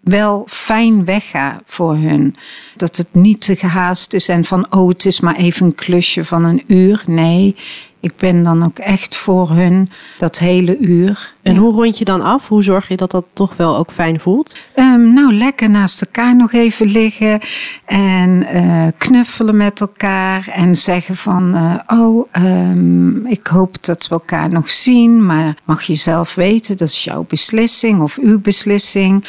wel 0.00 0.44
fijn 0.48 1.04
wegga 1.04 1.60
voor 1.64 1.96
hun. 1.96 2.36
Dat 2.76 2.96
het 2.96 3.08
niet 3.10 3.40
te 3.40 3.56
gehaast 3.56 4.12
is 4.12 4.28
en 4.28 4.44
van 4.44 4.66
oh, 4.70 4.88
het 4.88 5.06
is 5.06 5.20
maar 5.20 5.36
even 5.36 5.66
een 5.66 5.74
klusje 5.74 6.24
van 6.24 6.44
een 6.44 6.64
uur. 6.66 7.02
Nee, 7.06 7.56
ik 8.02 8.16
ben 8.16 8.44
dan 8.44 8.64
ook 8.64 8.78
echt 8.78 9.16
voor 9.16 9.50
hun 9.50 9.90
dat 10.18 10.38
hele 10.38 10.78
uur. 10.78 11.34
En 11.42 11.54
ja. 11.54 11.60
hoe 11.60 11.72
rond 11.72 11.98
je 11.98 12.04
dan 12.04 12.20
af? 12.20 12.48
Hoe 12.48 12.62
zorg 12.62 12.88
je 12.88 12.96
dat 12.96 13.10
dat 13.10 13.24
toch 13.32 13.56
wel 13.56 13.76
ook 13.76 13.90
fijn 13.90 14.20
voelt? 14.20 14.56
Um, 14.76 15.12
nou, 15.14 15.34
lekker 15.34 15.70
naast 15.70 16.02
elkaar 16.02 16.36
nog 16.36 16.52
even 16.52 16.86
liggen 16.86 17.40
en 17.84 18.46
uh, 18.54 18.86
knuffelen 18.98 19.56
met 19.56 19.80
elkaar 19.80 20.48
en 20.52 20.76
zeggen 20.76 21.16
van, 21.16 21.56
uh, 21.56 21.74
oh, 21.86 22.26
um, 22.36 23.26
ik 23.26 23.46
hoop 23.46 23.84
dat 23.84 24.08
we 24.08 24.14
elkaar 24.14 24.48
nog 24.48 24.70
zien, 24.70 25.26
maar 25.26 25.56
mag 25.64 25.82
je 25.82 25.94
zelf 25.94 26.34
weten, 26.34 26.76
dat 26.76 26.88
is 26.88 27.04
jouw 27.04 27.24
beslissing 27.28 28.00
of 28.00 28.18
uw 28.18 28.40
beslissing. 28.40 29.24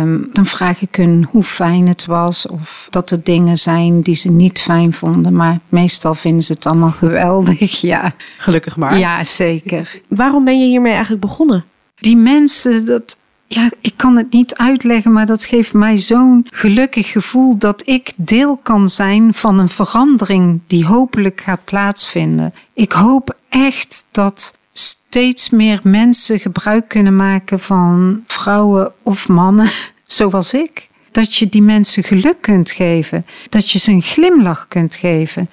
Um, 0.00 0.28
dan 0.32 0.46
vraag 0.46 0.82
ik 0.82 0.96
hun 0.96 1.28
hoe 1.30 1.42
fijn 1.42 1.88
het 1.88 2.06
was 2.06 2.46
of 2.46 2.86
dat 2.90 3.10
er 3.10 3.22
dingen 3.22 3.58
zijn 3.58 4.00
die 4.00 4.14
ze 4.14 4.30
niet 4.30 4.60
fijn 4.60 4.92
vonden, 4.92 5.32
maar 5.32 5.58
meestal 5.68 6.14
vinden 6.14 6.42
ze 6.42 6.52
het 6.52 6.66
allemaal 6.66 6.90
geweldig. 7.04 7.80
Ja. 7.80 7.93
Ja. 7.94 8.14
Gelukkig 8.38 8.76
maar. 8.76 8.98
Ja, 8.98 9.24
zeker. 9.24 10.00
Waarom 10.08 10.44
ben 10.44 10.60
je 10.60 10.66
hiermee 10.66 10.92
eigenlijk 10.92 11.20
begonnen? 11.22 11.64
Die 11.94 12.16
mensen, 12.16 12.84
dat, 12.84 13.18
ja, 13.46 13.70
ik 13.80 13.92
kan 13.96 14.16
het 14.16 14.32
niet 14.32 14.56
uitleggen, 14.56 15.12
maar 15.12 15.26
dat 15.26 15.44
geeft 15.44 15.72
mij 15.72 15.98
zo'n 15.98 16.46
gelukkig 16.50 17.10
gevoel 17.10 17.58
dat 17.58 17.86
ik 17.86 18.12
deel 18.16 18.56
kan 18.56 18.88
zijn 18.88 19.34
van 19.34 19.58
een 19.58 19.68
verandering 19.68 20.60
die 20.66 20.86
hopelijk 20.86 21.40
gaat 21.40 21.64
plaatsvinden. 21.64 22.54
Ik 22.74 22.92
hoop 22.92 23.36
echt 23.48 24.06
dat 24.10 24.58
steeds 24.72 25.50
meer 25.50 25.80
mensen 25.82 26.40
gebruik 26.40 26.88
kunnen 26.88 27.16
maken 27.16 27.60
van 27.60 28.22
vrouwen 28.26 28.92
of 29.02 29.28
mannen 29.28 29.70
zoals 30.18 30.54
ik. 30.54 30.88
Dat 31.10 31.34
je 31.34 31.48
die 31.48 31.62
mensen 31.62 32.04
geluk 32.04 32.36
kunt 32.40 32.70
geven, 32.70 33.26
dat 33.48 33.70
je 33.70 33.78
ze 33.78 33.90
een 33.90 34.02
glimlach 34.02 34.68
kunt 34.68 34.96
geven. 34.96 35.48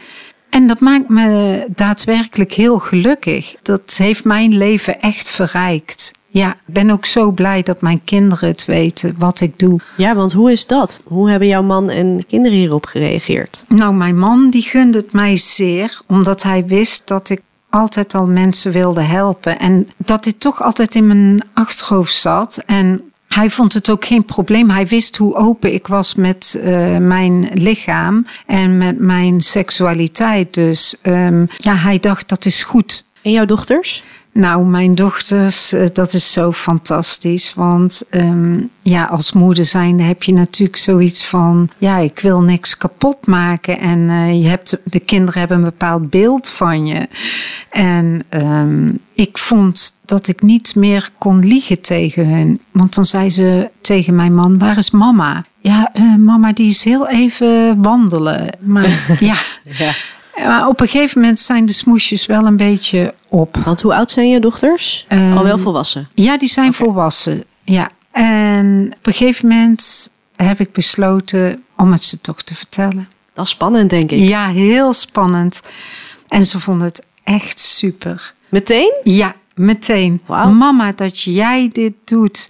En 0.51 0.67
dat 0.67 0.79
maakt 0.79 1.09
me 1.09 1.65
daadwerkelijk 1.67 2.53
heel 2.53 2.79
gelukkig. 2.79 3.55
Dat 3.61 3.93
heeft 3.97 4.23
mijn 4.23 4.57
leven 4.57 5.01
echt 5.01 5.29
verrijkt. 5.29 6.13
Ja, 6.27 6.49
ik 6.49 6.73
ben 6.73 6.89
ook 6.89 7.05
zo 7.05 7.31
blij 7.31 7.61
dat 7.61 7.81
mijn 7.81 8.03
kinderen 8.03 8.49
het 8.49 8.65
weten 8.65 9.15
wat 9.17 9.41
ik 9.41 9.59
doe. 9.59 9.79
Ja, 9.97 10.15
want 10.15 10.33
hoe 10.33 10.51
is 10.51 10.67
dat? 10.67 11.01
Hoe 11.03 11.29
hebben 11.29 11.47
jouw 11.47 11.61
man 11.63 11.89
en 11.89 12.25
kinderen 12.27 12.57
hierop 12.57 12.85
gereageerd? 12.85 13.63
Nou, 13.67 13.93
mijn 13.93 14.17
man 14.17 14.49
die 14.49 14.61
gunde 14.61 14.97
het 14.97 15.13
mij 15.13 15.37
zeer, 15.37 16.01
omdat 16.07 16.43
hij 16.43 16.65
wist 16.65 17.07
dat 17.07 17.29
ik 17.29 17.41
altijd 17.69 18.15
al 18.15 18.25
mensen 18.25 18.71
wilde 18.71 19.01
helpen. 19.01 19.59
En 19.59 19.87
dat 19.97 20.23
dit 20.23 20.39
toch 20.39 20.63
altijd 20.63 20.95
in 20.95 21.07
mijn 21.07 21.43
achterhoofd 21.53 22.13
zat. 22.13 22.63
En 22.65 23.10
hij 23.33 23.49
vond 23.49 23.73
het 23.73 23.89
ook 23.89 24.05
geen 24.05 24.25
probleem. 24.25 24.69
Hij 24.69 24.87
wist 24.87 25.17
hoe 25.17 25.35
open 25.35 25.73
ik 25.73 25.87
was 25.87 26.15
met 26.15 26.59
uh, 26.63 26.97
mijn 26.97 27.49
lichaam 27.53 28.25
en 28.45 28.77
met 28.77 28.99
mijn 28.99 29.41
seksualiteit. 29.41 30.53
Dus 30.53 30.95
um, 31.03 31.47
ja, 31.57 31.75
hij 31.75 31.99
dacht 31.99 32.29
dat 32.29 32.45
is 32.45 32.63
goed. 32.63 33.05
En 33.21 33.31
jouw 33.31 33.45
dochters? 33.45 34.03
Nou, 34.33 34.65
mijn 34.65 34.95
dochters, 34.95 35.73
uh, 35.73 35.85
dat 35.93 36.13
is 36.13 36.31
zo 36.31 36.51
fantastisch. 36.51 37.53
Want 37.53 38.03
um, 38.11 38.69
ja, 38.81 39.03
als 39.03 39.33
moeder 39.33 39.65
zijnde 39.65 40.03
heb 40.03 40.23
je 40.23 40.33
natuurlijk 40.33 40.77
zoiets 40.77 41.25
van... 41.25 41.69
ja, 41.77 41.97
ik 41.97 42.19
wil 42.19 42.41
niks 42.41 42.77
kapot 42.77 43.27
maken. 43.27 43.79
En 43.79 43.99
uh, 43.99 44.41
je 44.41 44.47
hebt, 44.47 44.77
de 44.83 44.99
kinderen 44.99 45.39
hebben 45.39 45.57
een 45.57 45.63
bepaald 45.63 46.09
beeld 46.09 46.49
van 46.49 46.87
je. 46.87 47.07
En 47.69 48.23
um, 48.29 48.99
ik 49.13 49.37
vond 49.37 49.99
dat 50.11 50.27
ik 50.27 50.41
niet 50.41 50.75
meer 50.75 51.09
kon 51.17 51.39
liegen 51.39 51.81
tegen 51.81 52.27
hun. 52.27 52.61
Want 52.71 52.95
dan 52.95 53.05
zei 53.05 53.29
ze 53.29 53.69
tegen 53.81 54.15
mijn 54.15 54.35
man, 54.35 54.57
waar 54.57 54.77
is 54.77 54.91
mama? 54.91 55.45
Ja, 55.59 55.91
uh, 55.93 56.15
mama 56.15 56.53
die 56.53 56.67
is 56.67 56.83
heel 56.83 57.07
even 57.07 57.81
wandelen. 57.81 58.49
Maar 58.59 59.03
ja... 59.19 59.35
ja. 59.63 59.91
Maar 60.35 60.67
op 60.67 60.79
een 60.79 60.87
gegeven 60.87 61.21
moment 61.21 61.39
zijn 61.39 61.65
de 61.65 61.73
smoesjes 61.73 62.25
wel 62.25 62.45
een 62.45 62.57
beetje 62.57 63.13
op. 63.27 63.57
Want 63.57 63.81
hoe 63.81 63.95
oud 63.95 64.11
zijn 64.11 64.29
je 64.29 64.39
dochters? 64.39 65.05
Um, 65.09 65.37
Al 65.37 65.43
wel 65.43 65.57
volwassen? 65.57 66.09
Ja, 66.13 66.37
die 66.37 66.49
zijn 66.49 66.67
okay. 66.67 66.85
volwassen. 66.85 67.43
Ja. 67.63 67.89
En 68.11 68.93
op 68.97 69.07
een 69.07 69.13
gegeven 69.13 69.47
moment 69.47 70.11
heb 70.35 70.59
ik 70.59 70.71
besloten 70.71 71.63
om 71.77 71.91
het 71.91 72.03
ze 72.03 72.21
toch 72.21 72.41
te 72.41 72.55
vertellen. 72.55 73.07
Dat 73.33 73.45
is 73.45 73.51
spannend, 73.51 73.89
denk 73.89 74.11
ik. 74.11 74.19
Ja, 74.19 74.49
heel 74.49 74.93
spannend. 74.93 75.61
En 76.27 76.45
ze 76.45 76.59
vonden 76.59 76.87
het 76.87 77.05
echt 77.23 77.59
super. 77.59 78.33
Meteen? 78.49 78.93
Ja, 79.03 79.35
meteen. 79.55 80.21
Wow. 80.25 80.51
Mama, 80.57 80.91
dat 80.91 81.21
jij 81.21 81.69
dit 81.71 81.93
doet 82.05 82.49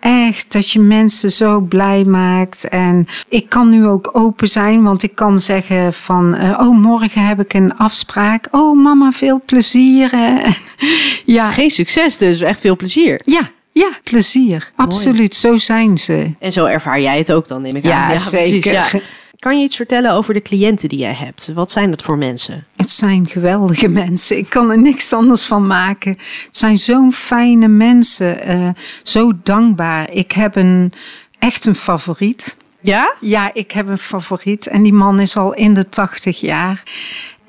echt 0.00 0.52
dat 0.52 0.70
je 0.70 0.80
mensen 0.80 1.30
zo 1.30 1.60
blij 1.60 2.04
maakt. 2.04 2.68
En 2.68 3.06
ik 3.28 3.48
kan 3.48 3.68
nu 3.68 3.86
ook 3.86 4.10
open 4.12 4.48
zijn, 4.48 4.82
want 4.82 5.02
ik 5.02 5.14
kan 5.14 5.38
zeggen 5.38 5.92
van, 5.92 6.34
uh, 6.44 6.58
oh 6.60 6.76
morgen 6.76 7.26
heb 7.26 7.40
ik 7.40 7.54
een 7.54 7.76
afspraak. 7.76 8.48
Oh 8.50 8.82
mama, 8.82 9.10
veel 9.10 9.42
plezier. 9.46 10.10
ja. 11.24 11.50
Geen 11.50 11.70
succes 11.70 12.18
dus, 12.18 12.40
echt 12.40 12.60
veel 12.60 12.76
plezier. 12.76 13.20
Ja, 13.24 13.50
Ja, 13.72 13.90
plezier. 14.04 14.70
Absoluut, 14.76 15.34
zo 15.34 15.56
zijn 15.56 15.98
ze. 15.98 16.30
En 16.38 16.52
zo 16.52 16.64
ervaar 16.64 17.00
jij 17.00 17.18
het 17.18 17.32
ook 17.32 17.48
dan, 17.48 17.62
neem 17.62 17.76
ik 17.76 17.84
Ja, 17.84 18.10
aan. 18.10 18.18
zeker. 18.18 18.72
ja. 18.72 18.86
Kan 19.40 19.58
je 19.58 19.64
iets 19.64 19.76
vertellen 19.76 20.12
over 20.12 20.34
de 20.34 20.42
cliënten 20.42 20.88
die 20.88 20.98
jij 20.98 21.14
hebt? 21.14 21.50
Wat 21.54 21.70
zijn 21.70 21.90
dat 21.90 22.02
voor 22.02 22.18
mensen? 22.18 22.66
Het 22.76 22.90
zijn 22.90 23.26
geweldige 23.26 23.88
mensen. 24.02 24.36
Ik 24.38 24.48
kan 24.48 24.70
er 24.70 24.78
niks 24.80 25.12
anders 25.12 25.44
van 25.44 25.66
maken. 25.66 26.10
Het 26.10 26.56
zijn 26.56 26.78
zo'n 26.78 27.12
fijne 27.12 27.68
mensen. 27.68 28.42
eh, 28.42 28.68
zo 29.02 29.32
dankbaar. 29.42 30.10
Ik 30.10 30.32
heb 30.32 30.56
een, 30.56 30.92
echt 31.38 31.66
een 31.66 31.74
favoriet. 31.74 32.56
Ja? 32.80 33.14
Ja, 33.20 33.54
ik 33.54 33.70
heb 33.72 33.88
een 33.88 33.98
favoriet. 33.98 34.66
En 34.66 34.82
die 34.82 34.92
man 34.92 35.20
is 35.20 35.36
al 35.36 35.54
in 35.54 35.74
de 35.74 35.88
tachtig 35.88 36.40
jaar. 36.40 36.82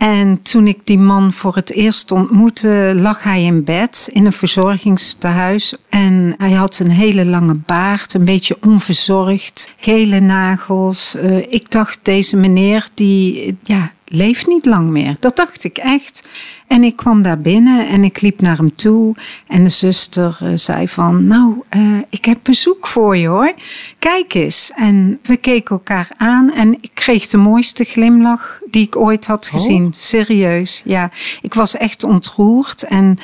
En 0.02 0.42
toen 0.42 0.68
ik 0.68 0.80
die 0.84 0.98
man 0.98 1.34
voor 1.34 1.56
het 1.56 1.72
eerst 1.72 2.12
ontmoette, 2.12 2.94
lag 2.96 3.24
hij 3.24 3.44
in 3.44 3.64
bed 3.64 4.10
in 4.12 4.26
een 4.26 4.34
verzorgingstehuis. 4.34 5.76
En 5.90 6.34
hij 6.38 6.52
had 6.52 6.80
een 6.80 6.92
hele 6.92 7.26
lange 7.26 7.54
baard, 7.54 8.14
een 8.14 8.26
beetje 8.26 8.58
onverzorgd, 8.62 9.72
gele 9.78 10.20
nagels. 10.20 11.16
Eh, 11.16 11.38
ik 11.38 11.72
dacht, 11.72 12.00
deze 12.04 12.38
meneer, 12.38 12.88
die 12.94 13.58
ja, 13.64 13.92
leeft 14.12 14.48
niet 14.48 14.66
lang 14.66 14.90
meer. 14.90 15.16
Dat 15.20 15.36
dacht 15.36 15.64
ik 15.64 15.78
echt. 15.78 16.30
En 16.68 16.84
ik 16.84 16.96
kwam 16.96 17.22
daar 17.22 17.40
binnen 17.40 17.88
en 17.88 18.04
ik 18.04 18.22
liep 18.22 18.42
naar 18.42 18.58
hem 18.58 18.76
toe. 18.76 19.16
En 19.48 19.64
de 19.64 19.70
zuster 19.70 20.38
eh, 20.42 20.52
zei 20.54 20.88
van, 20.88 21.28
nou, 21.28 21.64
eh, 21.70 21.82
ik 22.10 22.26
heb 22.26 22.40
bezoek 22.44 22.88
voor 22.88 23.18
je 23.18 23.28
hoor. 23.28 23.54
Kijk 24.00 24.34
eens. 24.34 24.72
En 24.76 25.20
we 25.24 25.38
keken 25.38 25.76
elkaar 25.76 26.08
aan 26.18 26.54
en 26.54 26.78
ik 26.82 26.92
kreeg 26.94 27.28
de 27.28 27.38
mooiste 27.38 27.84
glimlach 27.84 28.60
die 28.70 28.86
ik 28.86 28.96
ooit 28.96 29.28
had 29.28 29.48
gezien. 29.48 29.94
Serieus, 29.96 30.82
ja. 30.86 31.12
Ik 31.42 31.54
was 31.54 31.78
echt 31.78 32.04
ontroerd. 32.04 32.84
En 32.84 33.18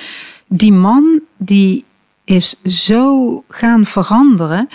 die 0.47 0.73
man, 0.73 1.21
die 1.37 1.85
is 2.23 2.61
zo 2.63 3.43
gaan 3.47 3.85
veranderen. 3.85 4.69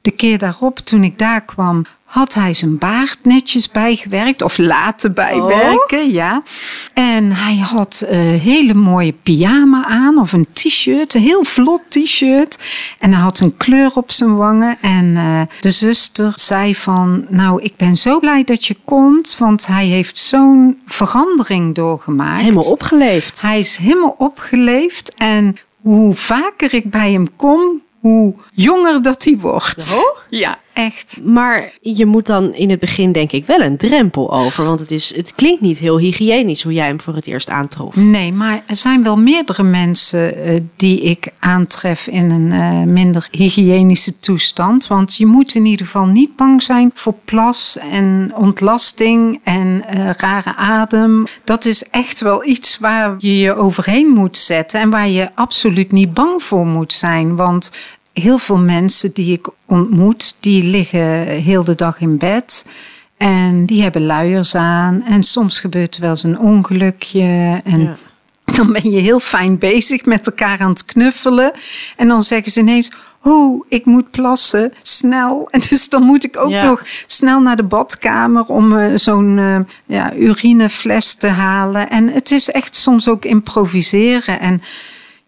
De 0.00 0.10
keer 0.10 0.38
daarop, 0.38 0.78
toen 0.78 1.04
ik 1.04 1.18
daar 1.18 1.44
kwam, 1.44 1.84
had 2.08 2.34
hij 2.34 2.54
zijn 2.54 2.78
baard 2.78 3.18
netjes 3.22 3.70
bijgewerkt 3.70 4.42
of 4.42 4.58
laten 4.58 5.14
bijwerken, 5.14 6.10
ja. 6.10 6.42
En 6.94 7.32
hij 7.32 7.56
had 7.56 8.04
een 8.08 8.38
hele 8.38 8.74
mooie 8.74 9.12
pyjama 9.22 9.84
aan 9.84 10.18
of 10.18 10.32
een 10.32 10.46
t-shirt, 10.52 11.14
een 11.14 11.22
heel 11.22 11.44
vlot 11.44 11.80
t-shirt. 11.88 12.58
En 12.98 13.12
hij 13.12 13.22
had 13.22 13.40
een 13.40 13.56
kleur 13.56 13.90
op 13.94 14.10
zijn 14.10 14.36
wangen. 14.36 14.78
En 14.80 15.16
eh, 15.16 15.40
de 15.60 15.70
zuster 15.70 16.32
zei 16.36 16.74
van, 16.74 17.26
nou, 17.28 17.62
ik 17.62 17.76
ben 17.76 17.96
zo 17.96 18.20
blij 18.20 18.44
dat 18.44 18.66
je 18.66 18.76
komt, 18.84 19.36
want 19.38 19.66
hij 19.66 19.86
heeft 19.86 20.18
zo'n 20.18 20.80
verandering 20.86 21.74
doorgemaakt. 21.74 22.42
Helemaal 22.42 22.70
opgeleefd. 22.70 23.40
Hij 23.40 23.58
is 23.58 23.76
helemaal 23.76 24.14
opgeleefd 24.18 25.14
en 25.14 25.56
hoe 25.80 26.14
vaker 26.14 26.74
ik 26.74 26.90
bij 26.90 27.12
hem 27.12 27.36
kom, 27.36 27.82
hoe 28.00 28.34
jonger 28.52 29.02
dat 29.02 29.24
hij 29.24 29.38
wordt. 29.38 29.92
Oh? 29.94 30.16
Ja, 30.30 30.58
echt. 30.78 31.20
Maar 31.24 31.72
je 31.80 32.06
moet 32.06 32.26
dan 32.26 32.54
in 32.54 32.70
het 32.70 32.80
begin 32.80 33.12
denk 33.12 33.32
ik 33.32 33.46
wel 33.46 33.60
een 33.60 33.76
drempel 33.76 34.32
over. 34.32 34.64
Want 34.64 34.78
het, 34.78 34.90
is, 34.90 35.16
het 35.16 35.34
klinkt 35.34 35.60
niet 35.60 35.78
heel 35.78 35.98
hygiënisch 35.98 36.62
hoe 36.62 36.72
jij 36.72 36.86
hem 36.86 37.00
voor 37.00 37.14
het 37.14 37.26
eerst 37.26 37.50
aantrof. 37.50 37.96
Nee, 37.96 38.32
maar 38.32 38.62
er 38.66 38.76
zijn 38.76 39.02
wel 39.02 39.18
meerdere 39.18 39.62
mensen 39.62 40.36
eh, 40.36 40.60
die 40.76 41.00
ik 41.00 41.32
aantref 41.38 42.06
in 42.06 42.30
een 42.30 42.52
eh, 42.52 42.92
minder 42.92 43.28
hygiënische 43.30 44.18
toestand. 44.18 44.86
Want 44.86 45.16
je 45.16 45.26
moet 45.26 45.54
in 45.54 45.64
ieder 45.64 45.86
geval 45.86 46.06
niet 46.06 46.36
bang 46.36 46.62
zijn 46.62 46.90
voor 46.94 47.14
plas 47.24 47.78
en 47.92 48.32
ontlasting 48.34 49.40
en 49.44 49.82
eh, 49.86 50.10
rare 50.16 50.56
adem. 50.56 51.26
Dat 51.44 51.64
is 51.64 51.84
echt 51.90 52.20
wel 52.20 52.44
iets 52.44 52.78
waar 52.78 53.14
je 53.18 53.38
je 53.38 53.54
overheen 53.54 54.08
moet 54.08 54.36
zetten 54.36 54.80
en 54.80 54.90
waar 54.90 55.08
je 55.08 55.30
absoluut 55.34 55.92
niet 55.92 56.14
bang 56.14 56.42
voor 56.42 56.66
moet 56.66 56.92
zijn. 56.92 57.36
Want 57.36 57.70
heel 58.20 58.38
veel 58.38 58.58
mensen 58.58 59.12
die 59.12 59.32
ik 59.32 59.48
ontmoet, 59.66 60.36
die 60.40 60.62
liggen 60.62 61.26
heel 61.28 61.64
de 61.64 61.74
dag 61.74 62.00
in 62.00 62.16
bed. 62.18 62.66
En 63.16 63.66
die 63.66 63.82
hebben 63.82 64.06
luiers 64.06 64.54
aan. 64.54 65.04
En 65.04 65.22
soms 65.22 65.60
gebeurt 65.60 65.94
er 65.94 66.00
wel 66.00 66.10
eens 66.10 66.22
een 66.22 66.38
ongelukje. 66.38 67.60
En 67.64 67.80
Ja. 67.80 67.96
dan 68.44 68.72
ben 68.72 68.90
je 68.90 68.98
heel 69.00 69.20
fijn 69.20 69.58
bezig 69.58 70.04
met 70.04 70.26
elkaar 70.26 70.60
aan 70.60 70.70
het 70.70 70.84
knuffelen. 70.84 71.52
En 71.96 72.08
dan 72.08 72.22
zeggen 72.22 72.52
ze 72.52 72.60
ineens... 72.60 72.90
Oh, 73.22 73.64
ik 73.68 73.84
moet 73.84 74.10
plassen, 74.10 74.72
snel. 74.82 75.46
En 75.50 75.60
dus 75.68 75.88
dan 75.88 76.02
moet 76.02 76.24
ik 76.24 76.36
ook 76.36 76.50
Ja. 76.50 76.64
nog 76.64 76.82
snel 77.06 77.40
naar 77.40 77.56
de 77.56 77.62
badkamer 77.62 78.44
om 78.44 78.76
eh, 78.76 78.92
zo'n 78.96 79.38
eh, 79.38 79.58
ja, 79.86 80.14
urinefles 80.14 81.14
te 81.14 81.26
halen. 81.26 81.90
En 81.90 82.12
het 82.12 82.30
is 82.30 82.50
echt 82.50 82.74
soms 82.76 83.08
ook 83.08 83.24
improviseren. 83.24 84.40
En 84.40 84.60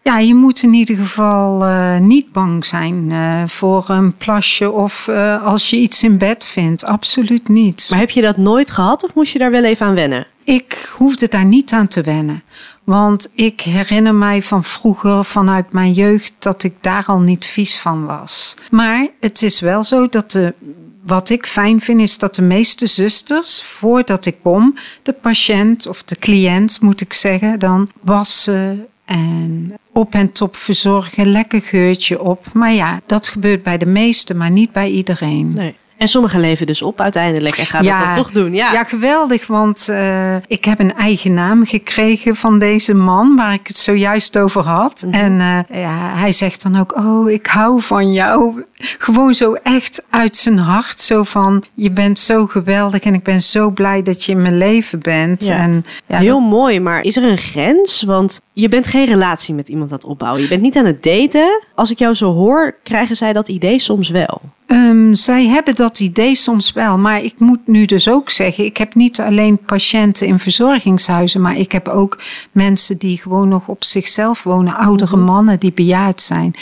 ja, 0.03 0.19
je 0.19 0.35
moet 0.35 0.63
in 0.63 0.73
ieder 0.73 0.95
geval 0.95 1.65
eh, 1.65 1.97
niet 1.97 2.31
bang 2.31 2.65
zijn 2.65 3.11
eh, 3.11 3.43
voor 3.47 3.89
een 3.89 4.17
plasje 4.17 4.71
of 4.71 5.07
eh, 5.07 5.43
als 5.43 5.69
je 5.69 5.77
iets 5.77 6.03
in 6.03 6.17
bed 6.17 6.45
vindt. 6.45 6.85
Absoluut 6.85 7.47
niet. 7.47 7.87
Maar 7.89 7.99
heb 7.99 8.09
je 8.09 8.21
dat 8.21 8.37
nooit 8.37 8.71
gehad 8.71 9.03
of 9.03 9.13
moest 9.13 9.33
je 9.33 9.39
daar 9.39 9.51
wel 9.51 9.63
even 9.63 9.85
aan 9.85 9.93
wennen? 9.93 10.27
Ik 10.43 10.91
hoefde 10.97 11.27
daar 11.27 11.45
niet 11.45 11.71
aan 11.71 11.87
te 11.87 12.01
wennen. 12.01 12.43
Want 12.83 13.31
ik 13.35 13.61
herinner 13.61 14.15
mij 14.15 14.41
van 14.41 14.63
vroeger, 14.63 15.25
vanuit 15.25 15.71
mijn 15.71 15.93
jeugd, 15.93 16.33
dat 16.39 16.63
ik 16.63 16.73
daar 16.81 17.05
al 17.05 17.19
niet 17.19 17.45
vies 17.45 17.79
van 17.79 18.05
was. 18.05 18.55
Maar 18.71 19.07
het 19.19 19.41
is 19.41 19.59
wel 19.59 19.83
zo 19.83 20.07
dat 20.07 20.31
de. 20.31 20.53
Wat 21.05 21.29
ik 21.29 21.45
fijn 21.45 21.81
vind 21.81 22.01
is 22.01 22.17
dat 22.17 22.35
de 22.35 22.41
meeste 22.41 22.87
zusters, 22.87 23.63
voordat 23.63 24.25
ik 24.25 24.37
kom, 24.43 24.75
de 25.03 25.13
patiënt 25.13 25.87
of 25.87 26.03
de 26.03 26.15
cliënt 26.15 26.81
moet 26.81 27.01
ik 27.01 27.13
zeggen, 27.13 27.59
dan 27.59 27.89
wassen 28.01 28.87
en 29.11 29.73
op 29.91 30.13
en 30.13 30.31
top 30.31 30.55
verzorgen, 30.55 31.31
lekker 31.31 31.61
geurtje 31.61 32.21
op. 32.21 32.45
Maar 32.53 32.73
ja, 32.73 33.01
dat 33.05 33.27
gebeurt 33.27 33.63
bij 33.63 33.77
de 33.77 33.85
meesten, 33.85 34.37
maar 34.37 34.51
niet 34.51 34.71
bij 34.71 34.89
iedereen. 34.89 35.53
Nee. 35.53 35.75
En 36.01 36.07
sommigen 36.07 36.39
leven 36.39 36.65
dus 36.65 36.81
op 36.81 37.01
uiteindelijk 37.01 37.57
en 37.57 37.65
gaan 37.65 37.83
dat 37.83 37.97
dan 37.97 38.13
toch 38.13 38.31
doen. 38.31 38.53
Ja. 38.53 38.71
Ja, 38.71 38.83
geweldig, 38.83 39.47
want 39.47 39.89
eh, 39.89 40.35
ik 40.35 40.65
heb 40.65 40.79
een 40.79 40.95
eigen 40.95 41.33
naam 41.33 41.65
gekregen 41.65 42.35
van 42.35 42.59
deze 42.59 42.93
man 42.93 43.35
waar 43.35 43.53
ik 43.53 43.67
het 43.67 43.77
zojuist 43.77 44.37
over 44.37 44.63
had. 44.63 45.03
Mhm. 45.07 45.13
En 45.13 45.65
eh, 45.69 45.81
ja, 45.81 46.15
hij 46.15 46.31
zegt 46.31 46.63
dan 46.63 46.79
ook, 46.79 46.97
oh, 46.97 47.29
ik 47.29 47.47
hou 47.47 47.81
van 47.81 48.13
jou. 48.13 48.63
Gewoon 48.97 49.33
zo 49.33 49.53
echt 49.53 50.03
uit 50.09 50.37
zijn 50.37 50.57
hart, 50.57 50.99
zo 50.99 51.23
van, 51.23 51.63
je 51.73 51.91
bent 51.91 52.19
zo 52.19 52.47
geweldig 52.47 53.01
en 53.01 53.13
ik 53.13 53.23
ben 53.23 53.41
zo 53.41 53.69
blij 53.69 54.01
dat 54.01 54.23
je 54.23 54.31
in 54.31 54.41
mijn 54.41 54.57
leven 54.57 54.99
bent. 54.99 55.45
Ja. 55.45 55.57
En, 55.57 55.85
ja, 56.07 56.17
Heel 56.17 56.39
mooi, 56.39 56.79
maar 56.79 57.01
is 57.01 57.17
er 57.17 57.23
een 57.23 57.37
grens? 57.37 58.01
Want 58.03 58.41
je 58.53 58.67
bent 58.67 58.87
geen 58.87 59.05
relatie 59.05 59.53
met 59.53 59.69
iemand 59.69 59.89
het 59.89 60.05
opbouwen. 60.05 60.41
Je 60.41 60.47
bent 60.47 60.61
niet 60.61 60.77
aan 60.77 60.85
het 60.85 61.03
daten. 61.03 61.63
Als 61.75 61.91
ik 61.91 61.99
jou 61.99 62.13
zo 62.13 62.33
hoor, 62.33 62.75
krijgen 62.83 63.15
zij 63.15 63.33
dat 63.33 63.47
idee 63.47 63.79
soms 63.79 64.09
wel. 64.09 64.41
Ehm, 64.71 65.13
zij 65.13 65.47
hebben 65.47 65.75
dat 65.75 65.99
idee 65.99 66.35
soms 66.35 66.71
wel, 66.71 66.97
maar 66.97 67.23
ik 67.23 67.39
moet 67.39 67.67
nu 67.67 67.85
dus 67.85 68.09
ook 68.09 68.29
zeggen, 68.29 68.65
ik 68.65 68.77
heb 68.77 68.95
niet 68.95 69.19
alleen 69.19 69.65
patiënten 69.65 70.27
in 70.27 70.39
verzorgingshuizen, 70.39 71.41
maar 71.41 71.57
ik 71.57 71.71
heb 71.71 71.87
ook 71.87 72.19
mensen 72.51 72.97
die 72.97 73.17
gewoon 73.17 73.47
nog 73.47 73.67
op 73.67 73.83
zichzelf 73.83 74.43
wonen, 74.43 74.75
oudere 74.75 75.17
mannen 75.17 75.59
die 75.59 75.73
bejaard 75.73 76.21
zijn. 76.21 76.53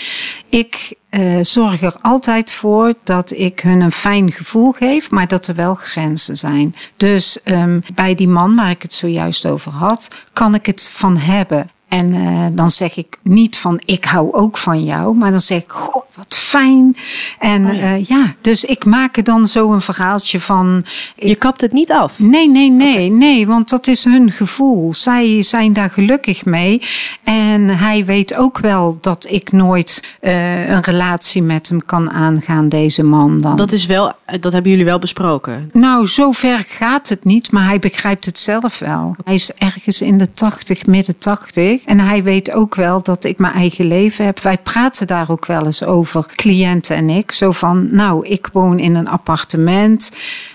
Ik 0.50 0.94
eh, 1.10 1.22
zorg 1.42 1.82
er 1.82 1.96
altijd 2.01 2.51
voor 2.51 2.94
dat 3.04 3.32
ik 3.32 3.60
hun 3.60 3.82
een 3.82 3.92
fijn 3.92 4.32
gevoel 4.32 4.72
geef, 4.72 5.12
maar 5.12 5.28
dat 5.28 5.48
er 5.48 5.56
wel 5.56 5.75
grenzen 5.75 6.38
zijn. 6.38 6.75
Dus 6.98 7.44
ehm, 7.44 7.80
bij 7.94 8.16
die 8.16 8.30
man 8.30 8.56
waar 8.56 8.70
ik 8.70 8.82
het 8.82 8.94
zojuist 8.94 9.46
over 9.46 9.72
had, 9.72 10.08
kan 10.34 10.56
ik 10.56 10.66
het 10.66 10.92
van 10.94 11.18
hebben. 11.18 11.70
En 11.89 12.13
eh, 12.13 12.46
dan 12.51 12.69
zeg 12.69 12.98
ik 12.98 13.17
niet 13.24 13.58
van 13.58 13.81
ik 13.86 14.05
hou 14.05 14.34
ook 14.34 14.58
van 14.58 14.84
jou, 14.84 15.15
maar 15.15 15.31
dan 15.31 15.41
zeg 15.41 15.58
ik, 15.58 15.72
goh, 15.72 16.03
wat 16.15 16.38
fijn. 16.38 16.98
En 17.39 17.67
Oh 17.69 17.75
ja. 17.75 17.93
ja. 17.93 17.98
ja, 18.08 18.36
dus 18.41 18.63
ik 18.63 18.86
maak 18.86 19.17
er 19.17 19.24
dan 19.24 19.48
zo 19.48 19.72
een 19.72 19.81
verhaaltje 19.81 20.39
van. 20.39 20.86
Je 21.15 21.36
kapt 21.36 21.62
het 21.62 21.72
niet 21.72 21.91
af. 21.91 22.19
Nee, 22.19 22.50
nee, 22.50 22.72
nee, 22.72 23.12
nee, 23.12 23.48
want 23.48 23.69
dat 23.69 23.88
is 23.88 24.03
hun 24.03 24.31
gevoel. 24.31 24.93
Zij 24.93 25.43
zijn 25.43 25.74
daar 25.74 25.89
gelukkig 25.89 26.46
mee. 26.46 26.81
En 27.24 27.67
hij 27.67 28.05
weet 28.05 28.36
ook 28.36 28.60
wel 28.60 28.98
dat 29.01 29.27
ik 29.29 29.51
nooit 29.51 30.03
eh, 30.19 30.69
een 30.69 30.81
relatie 30.81 31.43
met 31.43 31.69
hem 31.69 31.86
kan 31.86 32.12
aangaan, 32.12 32.69
deze 32.69 33.03
man 33.03 33.41
dan. 33.41 33.55
Dat, 33.55 33.72
is 33.72 33.86
wel, 33.86 34.13
dat 34.39 34.51
hebben 34.53 34.72
jullie 34.72 34.86
wel 34.86 35.00
besproken. 35.00 35.69
Nou, 35.74 36.08
zover 36.08 36.65
gaat 36.67 37.10
het 37.10 37.24
niet, 37.24 37.51
maar 37.51 37.65
hij 37.65 37.79
begrijpt 37.79 38.25
het 38.25 38.39
zelf 38.39 38.79
wel. 38.79 39.15
Hij 39.24 39.34
is 39.34 39.51
ergens 39.51 40.01
in 40.01 40.17
de 40.17 40.34
80, 40.34 40.86
midden 40.86 41.17
80. 41.17 41.78
En 41.86 42.00
hij 42.00 42.24
weet 42.24 42.51
ook 42.51 42.75
wel 42.75 43.03
dat 43.03 43.24
ik 43.24 43.38
mijn 43.38 43.53
eigen 43.53 43.86
leven 43.86 44.25
heb. 44.25 44.39
Wij 44.39 44.57
praten 44.57 45.07
daar 45.07 45.31
ook 45.31 45.45
wel 45.45 45.65
eens 45.65 45.83
over, 45.83 46.25
cliënten 46.36 46.95
en 46.95 47.09
ik. 47.09 47.31
Zo 47.31 47.51
van, 47.51 47.88
nou, 47.95 48.27
ik 48.27 48.50
woon 48.53 48.79
in 48.79 48.95
een 48.95 49.07
appartement 49.07 50.12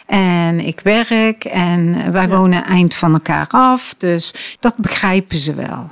en 0.06 0.60
ik 0.60 0.80
werk 0.80 1.44
en 1.44 2.12
wij 2.12 2.28
wonen 2.28 2.64
eind 2.64 2.94
van 2.94 3.12
elkaar 3.12 3.46
af. 3.48 3.94
Dus 3.98 4.56
dat 4.60 4.76
begrijpen 4.76 5.38
ze 5.38 5.54
wel. 5.54 5.90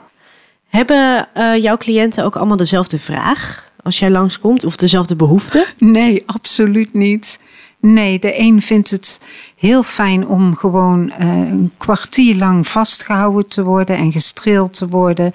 Hebben 0.68 1.28
eh, 1.34 1.56
jouw 1.56 1.76
cliënten 1.76 2.24
ook 2.24 2.36
allemaal 2.36 2.56
dezelfde 2.56 2.98
vraag 2.98 3.70
als 3.82 3.98
jij 3.98 4.10
langskomt? 4.10 4.64
Of 4.64 4.76
dezelfde 4.76 5.16
behoefte? 5.16 5.66
Nee, 5.78 6.22
absoluut 6.26 6.92
niet. 6.92 7.38
Nee, 7.82 8.18
de 8.18 8.38
een 8.38 8.62
vindt 8.62 8.90
het 8.90 9.20
heel 9.56 9.82
fijn 9.82 10.26
om 10.26 10.56
gewoon 10.56 11.10
eh, 11.10 11.28
een 11.28 11.72
kwartier 11.76 12.36
lang 12.36 12.68
vastgehouden 12.68 13.48
te 13.48 13.62
worden 13.62 13.96
en 13.96 14.12
gestreeld 14.12 14.72
te 14.72 14.88
worden. 14.88 15.32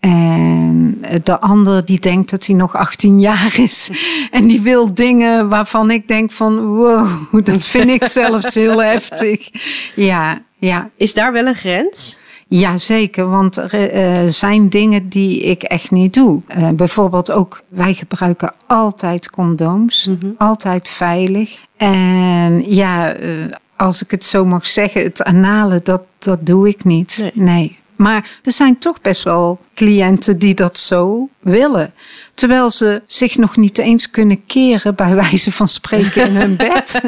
En 0.00 1.02
de 1.22 1.40
ander 1.40 1.84
die 1.84 2.00
denkt 2.00 2.30
dat 2.30 2.46
hij 2.46 2.56
nog 2.56 2.76
18 2.76 3.20
jaar 3.20 3.58
is. 3.58 3.90
En 4.30 4.46
die 4.46 4.60
wil 4.60 4.94
dingen 4.94 5.48
waarvan 5.48 5.90
ik 5.90 6.08
denk 6.08 6.32
van 6.32 6.66
wow, 6.66 7.44
dat 7.44 7.62
vind 7.64 7.90
ik 7.90 8.04
zelfs 8.04 8.54
heel 8.54 8.82
heftig. 8.92 9.50
Ja, 9.94 10.42
ja. 10.58 10.90
Is 10.96 11.14
daar 11.14 11.32
wel 11.32 11.46
een 11.46 11.54
grens? 11.54 12.18
Ja, 12.56 12.76
zeker. 12.76 13.30
Want 13.30 13.56
er 13.56 13.94
uh, 13.94 14.28
zijn 14.28 14.68
dingen 14.68 15.08
die 15.08 15.40
ik 15.40 15.62
echt 15.62 15.90
niet 15.90 16.14
doe. 16.14 16.42
Uh, 16.58 16.68
bijvoorbeeld 16.70 17.30
ook, 17.30 17.62
wij 17.68 17.94
gebruiken 17.94 18.52
altijd 18.66 19.30
condooms. 19.30 20.06
Mm 20.06 20.18
-hmm. 20.20 20.34
Altijd 20.38 20.88
veilig. 20.88 21.58
En 21.76 22.74
ja, 22.74 23.16
uh, 23.16 23.44
als 23.76 24.02
ik 24.02 24.10
het 24.10 24.24
zo 24.24 24.44
mag 24.44 24.66
zeggen, 24.66 25.02
het 25.02 25.24
anale, 25.24 25.80
dat, 25.82 26.02
dat 26.18 26.46
doe 26.46 26.68
ik 26.68 26.84
niet. 26.84 27.18
Nee. 27.20 27.32
nee. 27.34 27.78
Maar 27.96 28.38
er 28.42 28.52
zijn 28.52 28.78
toch 28.78 29.00
best 29.00 29.22
wel 29.22 29.58
cliënten 29.74 30.38
die 30.38 30.54
dat 30.54 30.78
zo 30.78 31.28
willen. 31.40 31.92
Terwijl 32.34 32.70
ze 32.70 33.02
zich 33.06 33.36
nog 33.36 33.56
niet 33.56 33.78
eens 33.78 34.10
kunnen 34.10 34.46
keren, 34.46 34.94
bij 34.94 35.14
wijze 35.14 35.52
van 35.52 35.68
spreken, 35.68 36.28
in 36.28 36.36
hun 36.36 36.56
bed. 36.68 37.00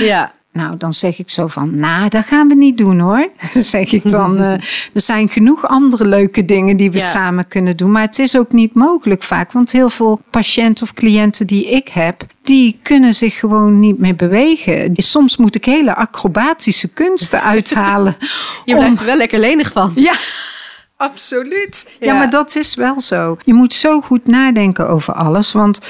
ja. 0.00 0.32
Nou, 0.54 0.76
dan 0.76 0.92
zeg 0.92 1.18
ik 1.18 1.30
zo 1.30 1.46
van, 1.46 1.78
nou, 1.78 2.08
dat 2.08 2.24
gaan 2.24 2.48
we 2.48 2.54
niet 2.54 2.78
doen 2.78 2.98
hoor. 2.98 3.28
zeg 3.74 3.92
ik 3.92 4.10
dan. 4.10 4.40
Uh, 4.40 4.52
er 4.94 5.00
zijn 5.00 5.28
genoeg 5.28 5.68
andere 5.68 6.04
leuke 6.04 6.44
dingen 6.44 6.76
die 6.76 6.90
we 6.90 6.98
ja. 6.98 7.04
samen 7.04 7.48
kunnen 7.48 7.76
doen. 7.76 7.90
Maar 7.90 8.02
het 8.02 8.18
is 8.18 8.38
ook 8.38 8.52
niet 8.52 8.74
mogelijk 8.74 9.22
vaak. 9.22 9.52
Want 9.52 9.72
heel 9.72 9.90
veel 9.90 10.20
patiënten 10.30 10.84
of 10.84 10.92
cliënten 10.92 11.46
die 11.46 11.70
ik 11.70 11.88
heb, 11.88 12.26
die 12.42 12.78
kunnen 12.82 13.14
zich 13.14 13.38
gewoon 13.38 13.80
niet 13.80 13.98
meer 13.98 14.14
bewegen. 14.14 14.92
Soms 14.96 15.36
moet 15.36 15.54
ik 15.54 15.64
hele 15.64 15.94
acrobatische 15.94 16.88
kunsten 16.88 17.42
uithalen. 17.54 18.16
Je 18.64 18.76
blijft 18.76 19.00
er 19.00 19.06
wel 19.06 19.16
lekker 19.16 19.38
lenig 19.38 19.72
van. 19.72 19.92
Ja. 19.94 20.14
Absoluut. 20.96 21.96
Ja. 22.00 22.06
ja. 22.06 22.18
maar 22.18 22.30
dat 22.30 22.56
is 22.56 22.74
wel 22.74 23.00
zo. 23.00 23.36
Je 23.44 23.54
moet 23.54 23.72
zo 23.72 24.00
goed 24.00 24.26
nadenken 24.26 24.88
over 24.88 25.14
alles. 25.14 25.52
Want 25.52 25.80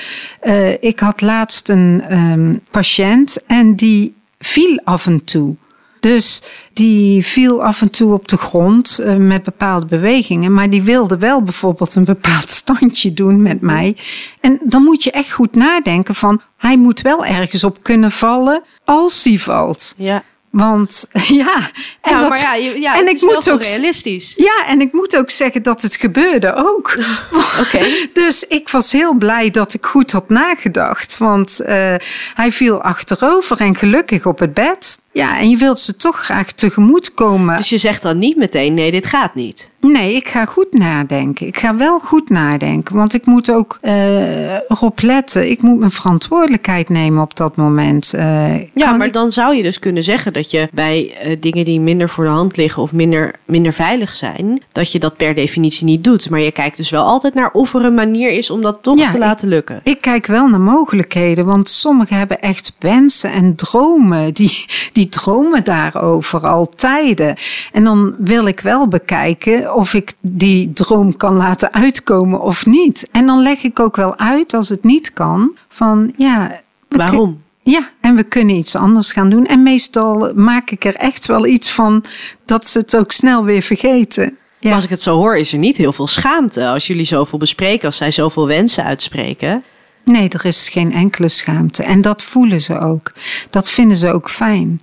uh, 0.43 0.71
ik 0.71 1.01
had 1.01 1.21
laatst 1.21 1.69
een 1.69 2.05
um, 2.11 2.61
patiënt 2.71 3.39
en 3.47 3.75
die 3.75 4.15
viel 4.47 4.81
af 4.85 5.07
en 5.07 5.25
toe. 5.25 5.57
Dus 6.01 6.43
die 6.73 7.25
viel 7.25 7.65
af 7.65 7.81
en 7.81 7.91
toe 7.91 8.13
op 8.13 8.29
de 8.29 8.37
grond 8.37 9.01
uh, 9.01 9.17
met 9.17 9.43
bepaalde 9.43 9.87
bewegingen. 9.87 10.55
Maar 10.55 10.71
die 10.71 10.83
wilde 10.83 11.19
wel 11.19 11.43
bijvoorbeeld 11.43 11.95
een 11.95 12.05
bepaald 12.05 12.49
standje 12.61 13.13
doen 13.13 13.43
met 13.43 13.61
mij. 13.61 13.97
En 14.41 14.61
dan 14.65 14.83
moet 14.83 15.03
je 15.05 15.11
echt 15.11 15.33
goed 15.33 15.55
nadenken 15.55 16.15
van... 16.15 16.41
hij 16.57 16.77
moet 16.77 17.01
wel 17.01 17.25
ergens 17.25 17.65
op 17.65 17.83
kunnen 17.83 18.11
vallen 18.11 18.63
als 18.85 19.25
hij 19.25 19.39
valt. 19.39 19.95
Ja. 19.97 20.23
Want 20.55 21.07
ja, 21.43 21.71
en, 22.01 22.13
ja, 22.13 22.21
dat, 22.21 22.29
maar 22.29 22.41
ja, 22.41 22.55
ja 22.55 22.99
en 22.99 23.09
ik 23.09 23.21
moet 23.21 23.51
ook 23.51 23.63
realistisch. 23.63 24.35
Ja, 24.37 24.67
en 24.67 24.81
ik 24.81 24.93
moet 24.93 25.17
ook 25.17 25.31
zeggen 25.31 25.63
dat 25.63 25.83
het 25.83 25.97
gebeurde 25.97 26.55
ook. 26.55 26.99
Oké. 27.61 27.87
dus 28.13 28.45
ik 28.45 28.69
was 28.69 28.93
heel 28.93 29.15
blij 29.15 29.51
dat 29.51 29.75
ik 29.75 29.87
goed 29.87 30.13
had 30.13 30.29
nagedacht, 30.29 31.19
want 31.19 31.61
uh, 31.61 31.95
hij 32.35 32.53
viel 32.53 32.83
achterover 32.83 33.61
en 33.61 33.77
gelukkig 33.77 34.27
op 34.27 34.39
het 34.39 34.55
bed. 34.55 34.99
Ja, 35.15 35.39
en 35.39 35.51
je 35.51 35.57
wilt 35.57 35.79
ze 35.79 35.97
toch 35.97 36.17
graag 36.17 36.53
tegemoet 36.53 37.15
komen. 37.15 37.57
Dus 37.57 37.69
je 37.69 37.79
zegt 37.79 38.03
dan 38.03 38.19
niet 38.19 38.37
meteen: 38.37 38.75
nee, 38.75 38.91
dit 38.91 39.07
gaat 39.07 39.35
niet. 39.35 39.71
Nee, 39.81 40.15
ik 40.15 40.29
ga 40.29 40.45
goed 40.45 40.73
nadenken. 40.73 41.47
Ik 41.47 41.59
ga 41.59 41.77
wel 41.77 41.99
goed 41.99 42.29
nadenken. 42.29 42.97
Want 42.97 43.15
ik 43.15 43.27
moet 43.27 43.51
ook 43.51 43.79
uh, 43.83 44.55
erop 44.55 45.03
letten. 45.03 45.51
Ik 45.51 45.63
moet 45.63 45.79
mijn 45.79 45.91
verantwoordelijkheid 45.91 46.89
nemen 46.89 47.23
op 47.23 47.37
dat 47.37 47.57
moment. 47.57 48.13
Uh, 48.15 48.61
ja, 48.75 48.93
maar 48.97 49.07
ik... 49.07 49.13
dan 49.13 49.33
zou 49.33 49.57
je 49.57 49.63
dus 49.63 49.79
kunnen 49.79 50.03
zeggen 50.03 50.33
dat 50.33 50.51
je 50.51 50.69
bij 50.73 51.17
uh, 51.27 51.37
dingen 51.41 51.65
die 51.65 51.81
minder 51.81 52.09
voor 52.09 52.25
de 52.25 52.31
hand 52.31 52.57
liggen 52.57 52.83
of 52.83 52.93
minder, 52.93 53.35
minder 53.45 53.73
veilig 53.73 54.15
zijn, 54.15 54.63
dat 54.73 54.93
je 54.93 54.99
dat 54.99 55.17
per 55.17 55.35
definitie 55.35 55.85
niet 55.87 56.05
doet. 56.05 56.31
Maar 56.31 56.41
je 56.41 56.53
kijkt 56.53 56.77
dus 56.77 56.91
wel 56.91 57.05
altijd 57.05 57.35
naar 57.35 57.51
of 57.51 57.75
er 57.75 57.85
een 57.85 57.95
manier 57.95 58.31
is 58.31 58.51
om 58.51 58.63
dat 58.63 58.83
toch 58.83 58.99
ja, 58.99 59.11
te 59.11 59.19
laten 59.19 59.49
ik, 59.49 59.55
lukken. 59.55 59.81
Ik 59.83 60.01
kijk 60.01 60.27
wel 60.27 60.49
naar 60.49 60.61
mogelijkheden. 60.61 61.45
Want 61.45 61.69
sommigen 61.69 62.17
hebben 62.17 62.41
echt 62.41 62.73
wensen 62.79 63.33
en 63.33 63.55
dromen. 63.55 64.35
Die, 64.35 64.65
die 64.93 65.04
dromen 65.09 65.65
daarover 65.65 66.47
al 66.47 66.69
tijden. 66.69 67.37
En 67.73 67.85
dan 67.85 68.15
wil 68.19 68.47
ik 68.47 68.61
wel 68.61 68.89
bekijken 68.89 69.75
of 69.75 69.95
ik 69.95 70.13
die 70.21 70.71
droom 70.73 71.17
kan 71.17 71.37
laten 71.37 71.73
uitkomen 71.73 72.41
of 72.41 72.67
niet. 72.67 73.09
En 73.13 73.27
dan 73.27 73.43
leg 73.43 73.63
ik 73.63 73.81
ook 73.81 73.97
wel 73.97 74.19
uit 74.19 74.55
als 74.55 74.69
het 74.69 74.85
niet 74.85 75.13
kan, 75.13 75.51
van 75.69 76.13
ja. 76.17 76.61
Waarom? 76.89 77.43
Ja, 77.63 77.91
en 78.01 78.15
we 78.15 78.23
kunnen 78.23 78.55
iets 78.57 78.77
anders 78.77 79.13
gaan 79.13 79.31
doen. 79.31 79.47
En 79.47 79.63
meestal 79.63 80.33
maak 80.35 80.71
ik 80.71 80.85
er 80.85 80.95
echt 80.95 81.27
wel 81.27 81.47
iets 81.47 81.71
van 81.71 82.05
dat 82.45 82.67
ze 82.67 82.79
het 82.79 82.97
ook 82.97 83.13
snel 83.13 83.45
weer 83.45 83.63
vergeten. 83.63 84.37
Ja. 84.59 84.75
Als 84.75 84.85
ik 84.85 84.91
het 84.91 85.03
zo 85.03 85.17
hoor, 85.17 85.37
is 85.37 85.53
er 85.53 85.59
niet 85.59 85.77
heel 85.77 85.93
veel 85.93 86.07
schaamte 86.07 86.67
als 86.67 86.87
jullie 86.87 87.05
zoveel 87.05 87.39
bespreken, 87.39 87.87
als 87.87 87.97
zij 87.97 88.11
zoveel 88.11 88.47
wensen 88.47 88.85
uitspreken. 88.85 89.65
Nee, 90.05 90.29
er 90.29 90.45
is 90.45 90.69
geen 90.69 90.93
enkele 90.93 91.29
schaamte. 91.29 91.83
En 91.83 92.01
dat 92.01 92.23
voelen 92.23 92.61
ze 92.61 92.79
ook. 92.79 93.13
Dat 93.51 93.71
vinden 93.71 93.97
ze 93.97 94.13
ook 94.13 94.31
fijn 94.31 94.81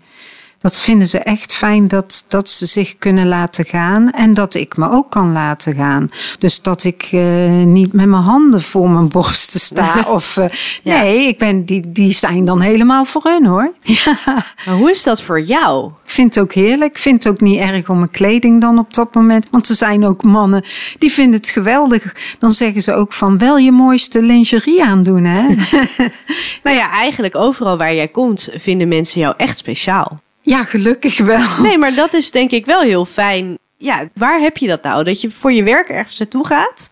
dat 0.62 0.78
vinden 0.78 1.08
ze 1.08 1.20
echt 1.20 1.54
fijn 1.54 1.88
dat, 1.88 2.26
dat 2.28 2.50
ze 2.50 2.66
zich 2.66 2.98
kunnen 2.98 3.28
laten 3.28 3.66
gaan 3.66 4.12
en 4.12 4.34
dat 4.34 4.54
ik 4.54 4.78
me 4.78 4.90
ook 4.90 5.10
kan 5.10 5.32
laten 5.32 5.76
gaan. 5.76 6.10
Dus 6.40 6.62
dat 6.62 6.84
ik 6.84 7.10
uh, 7.12 7.50
niet 7.50 7.94
met 7.94 8.06
mijn 8.06 8.24
handen 8.24 8.62
voor 8.62 8.90
mijn 8.90 9.08
borsten 9.08 9.60
sta. 9.60 10.06
of 10.08 10.38
uh, 10.38 10.46
ja. 10.84 11.02
nee, 11.02 11.28
ik 11.28 11.38
ben, 11.38 11.66
die, 11.66 11.92
die 11.92 12.12
zijn 12.12 12.46
dan 12.46 12.62
helemaal 12.62 13.06
voor 13.06 13.24
hun 13.24 13.46
hoor. 13.46 13.74
Ja. 14.04 14.18
Maar 14.66 14.76
hoe 14.76 14.90
is 14.90 15.04
dat 15.04 15.22
voor 15.22 15.42
jou? 15.42 15.92
Ik 16.04 16.10
vind 16.10 16.36
het 16.36 16.44
ook 16.44 16.54
heerlijk. 16.54 16.92
Ik 16.92 16.98
vind 16.98 17.24
het 17.24 17.34
ook 17.34 17.42
niet 17.42 17.60
erg 17.60 17.90
om 17.90 17.98
mijn 17.98 18.12
kleding 18.12 18.62
dan 18.62 18.80
op 18.80 18.94
dat 18.94 19.14
moment. 19.14 19.48
Want 19.52 19.70
er 19.70 19.76
zijn 19.76 20.06
ook 20.06 20.24
mannen 20.24 20.66
die 20.98 21.12
vinden 21.12 21.40
het 21.40 21.50
geweldig. 21.50 22.16
Dan 22.40 22.52
zeggen 22.52 22.82
ze 22.82 22.94
ook 22.94 23.14
van 23.14 23.38
wel 23.38 23.58
je 23.58 23.72
mooiste 23.72 24.22
lingerie 24.22 24.84
aandoen 24.84 25.24
hè. 25.24 25.42
nou 26.64 26.78
ja, 26.78 26.92
eigenlijk 26.92 27.36
overal 27.36 27.78
waar 27.78 27.96
jij 27.96 28.08
komt 28.08 28.50
vinden 28.56 28.88
mensen 28.88 29.22
jou 29.22 29.34
echt 29.38 29.58
speciaal. 29.58 30.20
Ja, 30.52 30.64
gelukkig 30.64 31.18
wel. 31.18 31.48
Nee, 31.62 31.78
maar 31.78 31.96
dat 31.96 32.14
is 32.14 32.32
denk 32.32 32.52
ik 32.52 32.66
wel 32.66 32.82
heel 32.82 33.06
fijn. 33.06 33.58
Ja, 33.78 34.08
waar 34.14 34.40
heb 34.40 34.58
je 34.58 34.68
dat 34.68 34.84
nou? 34.84 35.04
Dat 35.04 35.22
je 35.22 35.32
voor 35.32 35.52
je 35.52 35.64
werk 35.64 35.90
ergens 35.90 36.18
naartoe 36.18 36.48
gaat 36.48 36.92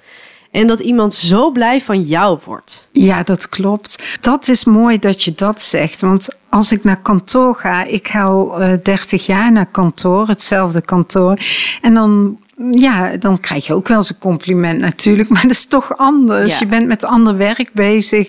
en 0.51 0.67
dat 0.67 0.79
iemand 0.79 1.13
zo 1.13 1.51
blij 1.51 1.81
van 1.81 2.01
jou 2.01 2.39
wordt. 2.45 2.89
Ja, 2.91 3.23
dat 3.23 3.49
klopt. 3.49 4.17
Dat 4.21 4.47
is 4.47 4.65
mooi 4.65 4.99
dat 4.99 5.23
je 5.23 5.33
dat 5.35 5.61
zegt. 5.61 5.99
Want 5.99 6.27
als 6.49 6.71
ik 6.71 6.83
naar 6.83 7.01
kantoor 7.01 7.55
ga, 7.55 7.83
ik 7.83 8.07
ga 8.07 8.23
al 8.23 8.61
uh, 8.61 8.73
30 8.83 9.25
jaar 9.25 9.51
naar 9.51 9.71
kantoor, 9.71 10.27
hetzelfde 10.27 10.81
kantoor. 10.81 11.39
En 11.81 11.93
dan 11.93 12.39
ja, 12.71 13.17
dan 13.17 13.39
krijg 13.39 13.67
je 13.67 13.73
ook 13.73 13.87
wel 13.87 13.97
eens 13.97 14.09
een 14.09 14.19
compliment 14.19 14.79
natuurlijk. 14.79 15.29
Maar 15.33 15.41
dat 15.41 15.51
is 15.51 15.67
toch 15.67 15.97
anders. 15.97 16.53
Ja. 16.53 16.59
Je 16.59 16.65
bent 16.65 16.87
met 16.87 17.05
ander 17.05 17.37
werk 17.37 17.69
bezig 17.73 18.27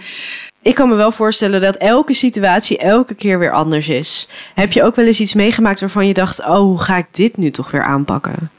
ik 0.62 0.74
kan 0.74 0.88
me 0.88 0.94
wel 0.94 1.12
voorstellen 1.12 1.60
dat 1.60 1.76
elke 1.76 2.14
situatie 2.14 2.78
elke 2.78 3.14
keer 3.14 3.38
weer 3.38 3.52
anders 3.52 3.88
is. 3.88 4.28
Heb 4.54 4.72
je 4.72 4.82
ook 4.82 4.96
wel 4.96 5.06
eens 5.06 5.20
iets 5.20 5.34
meegemaakt 5.34 5.80
waarvan 5.80 6.06
je 6.06 6.14
dacht: 6.14 6.40
oh, 6.40 6.58
hoe 6.58 6.80
ga 6.80 6.96
ik 6.96 7.06
dit 7.10 7.36
nu 7.36 7.50
toch 7.50 7.70
weer 7.70 7.84
aanpakken? 7.84 8.50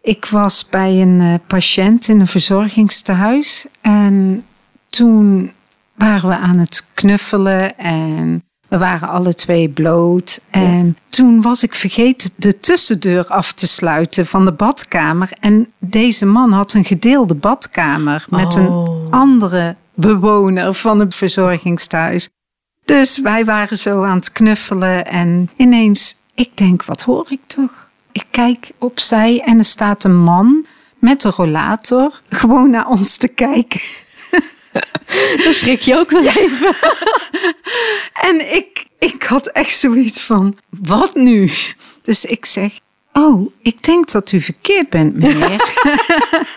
Ik 0.00 0.26
was 0.26 0.68
bij 0.68 1.00
een 1.00 1.20
uh, 1.20 1.34
patiënt 1.46 2.08
in 2.08 2.20
een 2.20 2.26
verzorgingstehuis 2.26 3.66
en 3.80 4.44
toen 4.88 5.52
waren 5.94 6.28
we 6.28 6.36
aan 6.36 6.58
het 6.58 6.88
knuffelen 6.94 7.78
en 7.78 8.42
we 8.68 8.78
waren 8.78 9.08
alle 9.08 9.34
twee 9.34 9.68
bloot. 9.68 10.40
En 10.50 10.86
ja. 10.86 10.92
toen 11.08 11.42
was 11.42 11.62
ik 11.62 11.74
vergeten 11.74 12.30
de 12.36 12.60
tussendeur 12.60 13.26
af 13.26 13.52
te 13.52 13.66
sluiten 13.66 14.26
van 14.26 14.44
de 14.44 14.52
badkamer. 14.52 15.28
En 15.40 15.72
deze 15.78 16.26
man 16.26 16.52
had 16.52 16.72
een 16.72 16.84
gedeelde 16.84 17.34
badkamer 17.34 18.26
met 18.28 18.58
oh. 18.58 18.62
een 18.62 19.10
andere 19.10 19.76
bewoner 19.94 20.74
van 20.74 21.00
het 21.00 21.14
verzorgingstehuis. 21.14 22.28
Dus 22.84 23.18
wij 23.18 23.44
waren 23.44 23.76
zo 23.76 24.02
aan 24.02 24.16
het 24.16 24.32
knuffelen 24.32 25.06
en 25.06 25.50
ineens, 25.56 26.16
ik 26.34 26.56
denk, 26.56 26.84
wat 26.84 27.02
hoor 27.02 27.26
ik 27.28 27.40
toch? 27.46 27.90
Ik 28.12 28.24
kijk 28.30 28.70
opzij 28.78 29.40
en 29.44 29.58
er 29.58 29.64
staat 29.64 30.04
een 30.04 30.16
man 30.16 30.66
met 30.98 31.24
een 31.24 31.30
rollator 31.30 32.20
gewoon 32.28 32.70
naar 32.70 32.86
ons 32.86 33.16
te 33.16 33.28
kijken. 33.28 33.80
Dan 35.44 35.52
schrik 35.52 35.80
je 35.80 35.96
ook 35.96 36.10
wel 36.10 36.26
even. 36.26 36.74
en 38.30 38.54
ik, 38.54 38.86
ik 38.98 39.22
had 39.22 39.46
echt 39.46 39.78
zoiets 39.78 40.20
van, 40.20 40.56
wat 40.68 41.14
nu? 41.14 41.52
Dus 42.02 42.24
ik 42.24 42.46
zeg, 42.46 42.72
oh, 43.12 43.52
ik 43.62 43.82
denk 43.82 44.10
dat 44.10 44.32
u 44.32 44.40
verkeerd 44.40 44.90
bent, 44.90 45.16
meneer. 45.16 45.74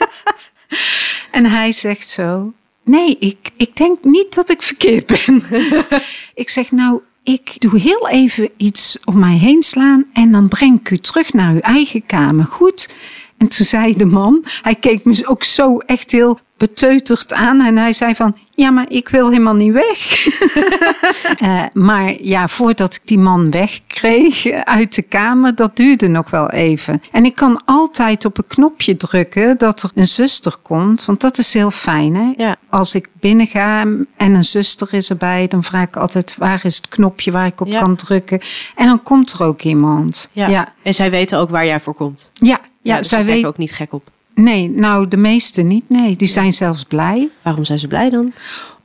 en 1.31 1.45
hij 1.45 1.71
zegt 1.71 2.07
zo, 2.07 2.53
Nee, 2.85 3.17
ik, 3.19 3.51
ik 3.57 3.75
denk 3.75 4.03
niet 4.03 4.35
dat 4.35 4.49
ik 4.49 4.61
verkeerd 4.61 5.07
ben. 5.07 5.43
ik 6.43 6.49
zeg 6.49 6.71
nou, 6.71 7.01
ik 7.23 7.61
doe 7.61 7.79
heel 7.79 8.09
even 8.09 8.49
iets 8.57 8.97
om 9.05 9.19
mij 9.19 9.37
heen 9.37 9.63
slaan 9.63 10.05
en 10.13 10.31
dan 10.31 10.47
breng 10.47 10.79
ik 10.79 10.89
u 10.89 10.97
terug 10.97 11.33
naar 11.33 11.53
uw 11.53 11.59
eigen 11.59 12.05
kamer. 12.05 12.45
Goed? 12.45 12.89
En 13.37 13.47
toen 13.47 13.65
zei 13.65 13.93
de 13.97 14.05
man, 14.05 14.45
hij 14.61 14.75
keek 14.75 15.03
me 15.03 15.23
ook 15.27 15.43
zo 15.43 15.77
echt 15.77 16.11
heel 16.11 16.39
beteuterd 16.57 17.33
aan 17.33 17.61
en 17.61 17.77
hij 17.77 17.93
zei 17.93 18.15
van, 18.15 18.37
ja, 18.55 18.69
maar 18.71 18.85
ik 18.87 19.09
wil 19.09 19.29
helemaal 19.29 19.55
niet 19.55 19.73
weg. 19.73 20.25
uh, 21.41 21.63
maar 21.87 22.13
ja, 22.21 22.47
voordat 22.47 22.95
ik 22.95 23.01
die 23.05 23.17
man 23.17 23.51
wegkreeg 23.51 24.45
uit 24.51 24.95
de 24.95 25.01
kamer, 25.01 25.55
dat 25.55 25.75
duurde 25.75 26.07
nog 26.07 26.29
wel 26.29 26.49
even. 26.49 27.01
En 27.11 27.25
ik 27.25 27.35
kan 27.35 27.61
altijd 27.65 28.25
op 28.25 28.37
een 28.37 28.47
knopje 28.47 28.95
drukken 28.95 29.57
dat 29.57 29.83
er 29.83 29.89
een 29.95 30.07
zuster 30.07 30.55
komt, 30.61 31.05
want 31.05 31.21
dat 31.21 31.37
is 31.37 31.53
heel 31.53 31.71
fijn. 31.71 32.15
Hè? 32.15 32.33
Ja. 32.43 32.55
Als 32.69 32.95
ik 32.95 33.09
binnen 33.19 33.47
ga 33.47 33.81
en 34.17 34.33
een 34.33 34.43
zuster 34.43 34.93
is 34.93 35.09
erbij, 35.09 35.47
dan 35.47 35.63
vraag 35.63 35.83
ik 35.83 35.95
altijd 35.95 36.35
waar 36.37 36.59
is 36.63 36.75
het 36.75 36.87
knopje 36.87 37.31
waar 37.31 37.45
ik 37.47 37.61
op 37.61 37.67
Ja. 37.67 37.79
kan 37.79 37.95
drukken. 37.95 38.39
En 38.75 38.87
dan 38.87 39.03
komt 39.03 39.31
er 39.31 39.43
ook 39.43 39.61
iemand. 39.61 40.29
Ja. 40.31 40.47
ja. 40.47 40.73
En 40.83 40.93
zij 40.93 41.09
weten 41.11 41.37
ook 41.37 41.49
waar 41.49 41.65
jij 41.65 41.79
voor 41.79 41.93
komt. 41.93 42.29
Ja, 42.33 42.59
ja, 42.85 42.97
dus 42.97 43.07
zij 43.07 43.23
daar 43.23 43.33
weet. 43.33 43.45
ook 43.45 43.57
niet 43.57 43.73
gek 43.73 43.93
op. 43.93 44.11
Nee, 44.35 44.69
nou, 44.69 45.07
de 45.07 45.17
meesten 45.17 45.67
niet. 45.67 45.89
Nee, 45.89 46.15
die 46.15 46.27
zijn 46.27 46.53
zelfs 46.53 46.83
blij. 46.83 47.29
Waarom 47.41 47.65
zijn 47.65 47.79
ze 47.79 47.87
blij 47.87 48.09
dan? 48.09 48.33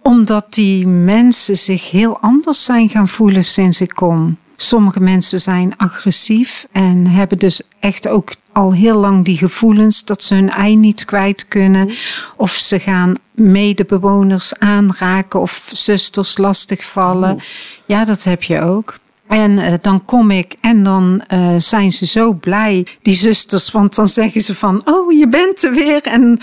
Omdat 0.02 0.46
die 0.54 0.86
mensen 0.86 1.56
zich 1.56 1.90
heel 1.90 2.18
anders 2.20 2.64
zijn 2.64 2.88
gaan 2.88 3.08
voelen 3.08 3.44
sinds 3.44 3.80
ik 3.80 3.88
kom. 3.94 4.36
Sommige 4.56 5.00
mensen 5.00 5.40
zijn 5.40 5.76
agressief 5.76 6.66
en 6.72 7.06
hebben 7.06 7.38
dus 7.38 7.62
echt 7.80 8.08
ook 8.08 8.32
al 8.52 8.72
heel 8.72 8.98
lang 8.98 9.24
die 9.24 9.36
gevoelens 9.36 10.04
dat 10.04 10.22
ze 10.22 10.34
hun 10.34 10.50
ei 10.50 10.76
niet 10.76 11.04
kwijt 11.04 11.48
kunnen. 11.48 11.90
Of 12.36 12.50
ze 12.50 12.78
gaan 12.78 13.14
medebewoners 13.34 14.58
aanraken 14.58 15.40
of 15.40 15.70
zusters 15.72 16.38
lastigvallen. 16.38 17.40
Ja, 17.86 18.04
dat 18.04 18.24
heb 18.24 18.42
je 18.42 18.60
ook. 18.60 18.98
En 19.30 19.58
eh, 19.58 19.72
dan 19.80 20.04
kom 20.04 20.30
ik 20.30 20.54
en 20.60 20.82
dan 20.82 21.22
eh, 21.26 21.54
zijn 21.58 21.92
ze 21.92 22.06
zo 22.06 22.32
blij, 22.32 22.86
die 23.02 23.14
zusters. 23.14 23.70
Want 23.70 23.94
dan 23.94 24.08
zeggen 24.08 24.40
ze 24.40 24.54
van, 24.54 24.82
oh, 24.84 25.12
je 25.12 25.28
bent 25.28 25.62
er 25.62 25.72
weer. 25.72 26.02
En 26.02 26.38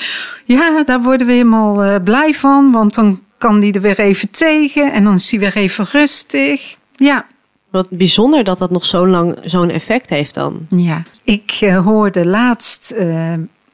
ja, 0.46 0.84
daar 0.84 1.02
worden 1.02 1.28
we 1.28 1.34
helemaal 1.34 1.84
eh, 1.84 1.96
blij 2.04 2.34
van. 2.34 2.72
Want 2.72 2.96
dan 2.96 3.22
kan 3.38 3.60
die 3.60 3.74
er 3.74 3.82
weer 3.82 4.00
even 4.00 4.32
tegen. 4.32 4.92
En 4.92 5.04
dan 5.04 5.14
is 5.14 5.32
hij 5.32 5.40
weer 5.40 5.56
even 5.56 5.86
rustig. 5.92 6.78
Ja, 6.96 7.26
Wat 7.72 7.90
bijzonder 7.90 8.44
dat 8.44 8.58
dat 8.58 8.72
nog 8.72 8.86
zo 8.86 9.08
lang 9.08 9.38
zo'n 9.44 9.70
effect 9.70 10.10
heeft 10.10 10.34
dan. 10.34 10.66
ja. 10.70 11.04
Ik 11.24 11.72
hoorde 11.84 12.26
laatst 12.28 12.96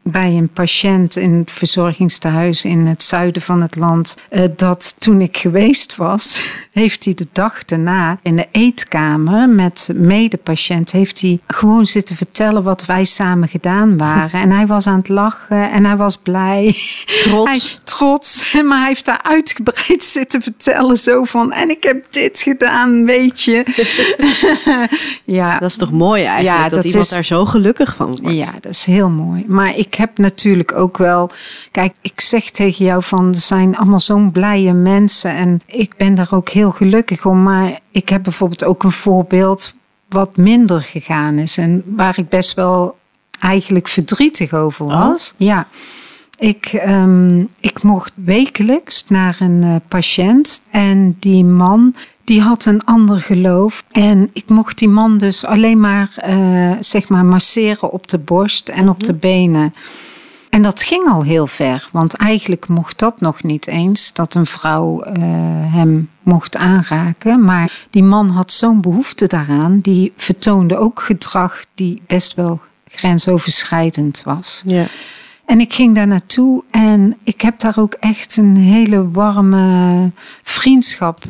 bij 0.03 0.31
een 0.37 0.49
patiënt 0.49 1.15
in 1.15 1.33
het 1.33 1.51
verzorgingstehuis 1.51 2.65
in 2.65 2.85
het 2.85 3.03
zuiden 3.03 3.41
van 3.41 3.61
het 3.61 3.75
land. 3.75 4.17
eh, 4.29 4.43
dat 4.55 4.95
toen 4.99 5.21
ik 5.21 5.37
geweest 5.37 5.95
was, 5.95 6.39
heeft 6.71 7.05
hij 7.05 7.13
de 7.13 7.27
dag 7.31 7.65
daarna 7.65 8.19
in 8.23 8.35
de 8.35 8.47
eetkamer 8.51 9.49
met 9.49 9.89
medepatiënt. 9.93 10.91
Heeft 10.91 11.21
hij 11.21 11.39
gewoon 11.47 11.85
zitten 11.85 12.15
vertellen 12.15 12.63
wat 12.63 12.85
wij 12.85 13.03
samen 13.03 13.47
gedaan 13.49 13.97
waren. 14.07 14.39
En 14.41 14.51
hij 14.51 14.65
was 14.67 14.87
aan 14.87 14.97
het 14.97 15.09
lachen 15.09 15.71
en 15.71 15.85
hij 15.85 15.95
was 15.97 16.17
blij. 16.17 16.75
Trots. 17.23 17.49
Hij, 17.51 17.61
trots. 17.83 18.53
Maar 18.63 18.77
hij 18.79 18.87
heeft 18.87 19.05
daar 19.05 19.21
uitgebreid 19.23 20.03
zitten 20.03 20.41
vertellen. 20.41 20.97
Zo 20.97 21.23
van, 21.23 21.51
en 21.51 21.69
ik 21.69 21.83
heb 21.83 22.05
dit 22.09 22.41
gedaan, 22.41 23.05
weet 23.05 23.41
je. 23.41 23.63
ja, 25.25 25.59
Dat 25.59 25.69
is 25.69 25.77
toch 25.77 25.91
mooi 25.91 26.23
eigenlijk, 26.23 26.57
Ja, 26.57 26.63
dat, 26.63 26.71
dat 26.73 26.83
iemand 26.83 27.05
is- 27.05 27.11
daar 27.11 27.25
zo 27.25 27.45
gelukkig 27.45 27.95
van 27.95 28.05
wordt. 28.21 28.35
ja, 28.35 28.51
dat 28.61 28.71
is 28.71 28.85
heel 28.85 29.09
mooi. 29.09 29.43
Maar 29.47 29.77
ik 29.77 29.92
heb 29.95 30.17
natuurlijk 30.17 30.75
ook 30.75 30.97
wel. 30.97 31.29
Kijk, 31.71 31.95
ik 32.01 32.21
zeg 32.21 32.49
tegen 32.49 32.85
jou 32.85 33.03
van 33.03 33.27
er 33.27 33.35
zijn 33.35 33.77
allemaal 33.77 33.99
zo'n 33.99 34.31
blije 34.31 34.73
mensen. 34.73 35.35
En 35.35 35.61
ik 35.65 35.93
ben 35.97 36.15
daar 36.15 36.31
ook 36.31 36.49
heel 36.49 36.71
gelukkig 36.71 37.25
om. 37.25 37.43
Maar 37.43 37.79
ik 37.91 38.09
heb 38.09 38.23
bijvoorbeeld 38.23 38.63
ook 38.63 38.83
een 38.83 38.91
voorbeeld 38.91 39.73
wat 40.09 40.37
minder 40.37 40.81
gegaan 40.81 41.37
is. 41.37 41.57
En 41.57 41.83
waar 41.85 42.17
ik 42.17 42.29
best 42.29 42.53
wel 42.53 42.97
eigenlijk 43.39 43.87
verdrietig 43.87 44.53
over 44.53 44.85
was. 44.85 45.33
Ja. 45.37 45.67
Ik, 46.37 46.65
ehm, 46.65 47.39
ik 47.59 47.83
mocht 47.83 48.13
wekelijks 48.15 49.05
naar 49.07 49.37
een 49.39 49.63
eh, 49.63 49.75
patiënt 49.87 50.63
en 50.71 51.17
die 51.19 51.45
man 51.45 51.95
die 52.23 52.41
had 52.41 52.65
een 52.65 52.83
ander 52.85 53.19
geloof. 53.19 53.83
En 53.91 54.29
ik 54.33 54.49
mocht 54.49 54.77
die 54.77 54.89
man 54.89 55.17
dus 55.17 55.45
alleen 55.45 55.79
maar, 55.79 56.11
eh, 56.15 56.71
zeg 56.79 57.07
maar 57.07 57.25
masseren 57.25 57.91
op 57.91 58.07
de 58.07 58.19
borst 58.19 58.69
en 58.69 58.89
op 58.89 59.03
de 59.03 59.13
benen. 59.13 59.73
En 60.49 60.61
dat 60.61 60.81
ging 60.81 61.07
al 61.07 61.23
heel 61.23 61.47
ver, 61.47 61.89
want 61.91 62.13
eigenlijk 62.13 62.67
mocht 62.67 62.99
dat 62.99 63.21
nog 63.21 63.43
niet 63.43 63.67
eens, 63.67 64.13
dat 64.13 64.35
een 64.35 64.45
vrouw 64.45 65.01
eh, 65.01 65.13
hem 65.73 66.09
mocht 66.23 66.57
aanraken. 66.57 67.43
Maar 67.43 67.85
die 67.89 68.03
man 68.03 68.29
had 68.29 68.51
zo'n 68.51 68.81
behoefte 68.81 69.27
daaraan, 69.27 69.79
die 69.79 70.13
vertoonde 70.15 70.77
ook 70.77 71.01
gedrag 71.01 71.65
die 71.75 72.01
best 72.07 72.33
wel 72.33 72.61
grensoverschrijdend 72.87 74.21
was. 74.25 74.63
Ja. 74.65 74.85
En 75.45 75.59
ik 75.59 75.73
ging 75.73 75.95
daar 75.95 76.07
naartoe 76.07 76.63
en 76.71 77.17
ik 77.23 77.41
heb 77.41 77.59
daar 77.59 77.79
ook 77.79 77.93
echt 77.93 78.37
een 78.37 78.57
hele 78.57 79.11
warme 79.11 80.11
vriendschap 80.43 81.23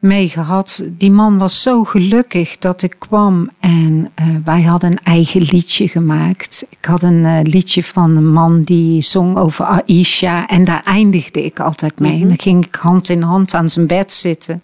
mee 0.00 0.28
gehad. 0.28 0.82
Die 0.92 1.10
man 1.10 1.38
was 1.38 1.62
zo 1.62 1.84
gelukkig 1.84 2.58
dat 2.58 2.82
ik 2.82 2.96
kwam 2.98 3.50
en 3.60 4.10
eh, 4.14 4.26
wij 4.44 4.62
hadden 4.62 4.90
een 4.90 5.02
eigen 5.02 5.42
liedje 5.42 5.88
gemaakt. 5.88 6.66
Ik 6.70 6.84
had 6.84 7.02
een 7.02 7.24
eh, 7.24 7.38
liedje 7.42 7.82
van 7.82 8.16
een 8.16 8.32
man 8.32 8.62
die 8.62 9.02
zong 9.02 9.36
over 9.36 9.64
Aisha 9.64 10.46
en 10.46 10.64
daar 10.64 10.82
eindigde 10.84 11.44
ik 11.44 11.60
altijd 11.60 12.00
mee. 12.00 12.20
En 12.22 12.28
dan 12.28 12.38
ging 12.38 12.66
ik 12.66 12.74
hand 12.74 13.08
in 13.08 13.22
hand 13.22 13.54
aan 13.54 13.68
zijn 13.68 13.86
bed 13.86 14.12
zitten. 14.12 14.62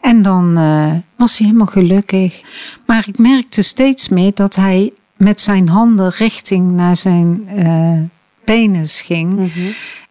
En 0.00 0.22
dan 0.22 0.58
eh, 0.58 0.92
was 1.16 1.38
hij 1.38 1.46
helemaal 1.46 1.66
gelukkig. 1.66 2.42
Maar 2.86 3.08
ik 3.08 3.18
merkte 3.18 3.62
steeds 3.62 4.08
meer 4.08 4.34
dat 4.34 4.54
hij 4.54 4.92
met 5.16 5.40
zijn 5.40 5.68
handen 5.68 6.10
richting 6.10 6.70
naar 6.70 6.96
zijn 6.96 7.48
penis 8.44 9.00
ging. 9.00 9.52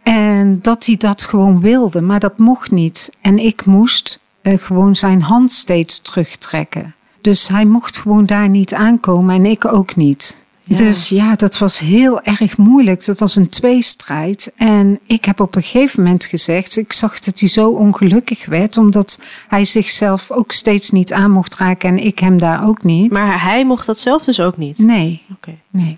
En 0.04 0.60
dat 0.62 0.86
hij 0.86 0.98
dat 0.98 1.24
gewoon 1.24 1.60
wilde, 1.60 2.02
maar 2.02 2.20
dat 2.20 2.38
mocht 2.38 2.72
niet. 2.72 3.12
En 3.22 3.38
ik 3.38 3.65
moest 3.65 4.27
gewoon 4.56 4.96
zijn 4.96 5.22
hand 5.22 5.52
steeds 5.52 6.02
terugtrekken. 6.02 6.96
Dus 7.22 7.48
hij 7.48 7.66
mocht 7.66 7.98
gewoon 7.98 8.26
daar 8.26 8.50
niet 8.50 8.74
aankomen 8.74 9.36
en 9.36 9.46
ik 9.46 9.66
ook 9.66 9.96
niet. 9.96 10.46
Ja. 10.64 10.76
Dus 10.76 11.10
ja, 11.10 11.36
dat 11.36 11.58
was 11.58 11.80
heel 11.80 12.22
erg 12.22 12.58
moeilijk. 12.58 13.06
Dat 13.06 13.20
was 13.20 13.36
een 13.36 13.50
tweestrijd. 13.50 14.52
En 14.56 15.00
ik 15.06 15.26
heb 15.26 15.40
op 15.40 15.56
een 15.56 15.64
gegeven 15.64 16.04
moment 16.04 16.26
gezegd, 16.26 16.78
ik 16.78 16.94
zag 16.94 17.20
dat 17.20 17.40
hij 17.40 17.50
zo 17.50 17.70
ongelukkig 17.70 18.46
werd, 18.46 18.78
omdat 18.78 19.20
hij 19.48 19.66
zichzelf 19.66 20.32
ook 20.32 20.52
steeds 20.52 20.92
niet 20.92 21.14
aan 21.14 21.32
mocht 21.32 21.56
raken 21.56 21.90
en 21.90 22.06
ik 22.06 22.20
hem 22.20 22.38
daar 22.38 22.68
ook 22.68 22.84
niet. 22.84 23.12
Maar 23.12 23.44
hij 23.44 23.66
mocht 23.66 23.86
dat 23.86 24.00
zelf 24.00 24.24
dus 24.24 24.40
ook 24.40 24.58
niet. 24.58 24.78
Nee, 24.78 25.24
Oké. 25.34 25.56
Nee. 25.70 25.98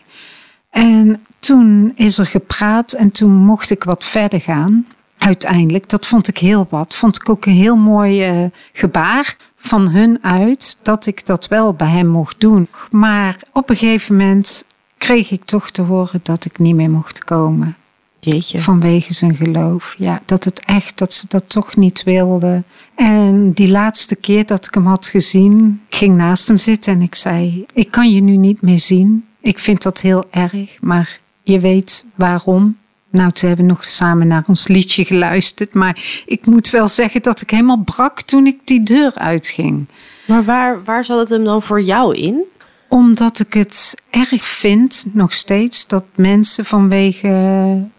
En 0.69 1.21
toen 1.39 1.91
is 1.95 2.17
er 2.17 2.25
gepraat 2.25 2.93
en 2.93 3.11
toen 3.11 3.31
mocht 3.31 3.69
ik 3.69 3.83
wat 3.83 4.03
verder 4.03 4.41
gaan. 4.41 4.85
Uiteindelijk, 5.29 5.89
dat 5.89 6.05
vond 6.05 6.27
ik 6.27 6.37
heel 6.37 6.67
wat. 6.69 6.95
Vond 6.95 7.15
ik 7.15 7.29
ook 7.29 7.45
een 7.45 7.53
heel 7.53 7.75
mooi 7.75 8.23
eh, 8.23 8.45
gebaar 8.73 9.35
van 9.55 9.89
hun 9.89 10.23
uit 10.23 10.77
dat 10.81 11.05
ik 11.05 11.25
dat 11.25 11.47
wel 11.47 11.73
bij 11.73 11.87
hem 11.87 12.07
mocht 12.07 12.39
doen. 12.39 12.67
Maar 12.91 13.37
op 13.53 13.69
een 13.69 13.75
gegeven 13.75 14.15
moment 14.15 14.65
kreeg 14.97 15.31
ik 15.31 15.45
toch 15.45 15.69
te 15.69 15.81
horen 15.81 16.19
dat 16.23 16.45
ik 16.45 16.59
niet 16.59 16.75
meer 16.75 16.89
mocht 16.89 17.23
komen. 17.23 17.75
Jeetje. 18.19 18.61
Vanwege 18.61 19.13
zijn 19.13 19.35
geloof. 19.35 19.95
Ja, 19.97 20.21
dat 20.25 20.43
het 20.43 20.63
echt, 20.65 20.97
dat 20.97 21.13
ze 21.13 21.25
dat 21.27 21.43
toch 21.49 21.75
niet 21.75 22.03
wilde. 22.03 22.63
En 22.95 23.51
die 23.51 23.69
laatste 23.69 24.15
keer 24.15 24.45
dat 24.45 24.65
ik 24.65 24.73
hem 24.73 24.85
had 24.85 25.05
gezien, 25.05 25.81
ik 25.89 25.95
ging 25.95 26.15
naast 26.15 26.47
hem 26.47 26.57
zitten 26.57 26.93
en 26.93 27.01
ik 27.01 27.15
zei: 27.15 27.65
Ik 27.73 27.91
kan 27.91 28.11
je 28.11 28.21
nu 28.21 28.37
niet 28.37 28.61
meer 28.61 28.79
zien. 28.79 29.25
Ik 29.41 29.59
vind 29.59 29.83
dat 29.83 30.01
heel 30.01 30.25
erg, 30.29 30.77
maar 30.81 31.19
je 31.43 31.59
weet 31.59 32.05
waarom. 32.15 32.77
Nou, 33.11 33.31
toen 33.31 33.47
hebben 33.47 33.65
nog 33.65 33.87
samen 33.87 34.27
naar 34.27 34.43
ons 34.47 34.67
liedje 34.67 35.05
geluisterd. 35.05 35.73
Maar 35.73 36.23
ik 36.25 36.45
moet 36.45 36.69
wel 36.69 36.87
zeggen 36.87 37.21
dat 37.21 37.41
ik 37.41 37.49
helemaal 37.49 37.83
brak 37.83 38.21
toen 38.21 38.45
ik 38.47 38.57
die 38.63 38.83
deur 38.83 39.13
uitging. 39.15 39.87
Maar 40.25 40.43
waar, 40.43 40.83
waar 40.83 41.05
zat 41.05 41.19
het 41.19 41.29
hem 41.29 41.43
dan 41.43 41.61
voor 41.61 41.81
jou 41.81 42.15
in? 42.15 42.43
Omdat 42.87 43.39
ik 43.39 43.53
het 43.53 43.95
erg 44.09 44.43
vind, 44.43 45.05
nog 45.11 45.33
steeds, 45.33 45.87
dat 45.87 46.03
mensen 46.15 46.65
vanwege 46.65 47.29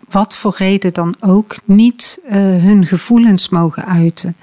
wat 0.08 0.36
voor 0.36 0.54
reden 0.56 0.92
dan 0.92 1.14
ook 1.20 1.56
niet 1.64 2.20
eh, 2.24 2.36
hun 2.38 2.86
gevoelens 2.86 3.48
mogen 3.48 3.86
uiten. 3.86 4.36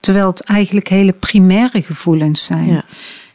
Terwijl 0.00 0.26
het 0.26 0.44
eigenlijk 0.44 0.88
hele 0.88 1.12
primaire 1.12 1.82
gevoelens 1.82 2.44
zijn. 2.44 2.66
Ja. 2.66 2.84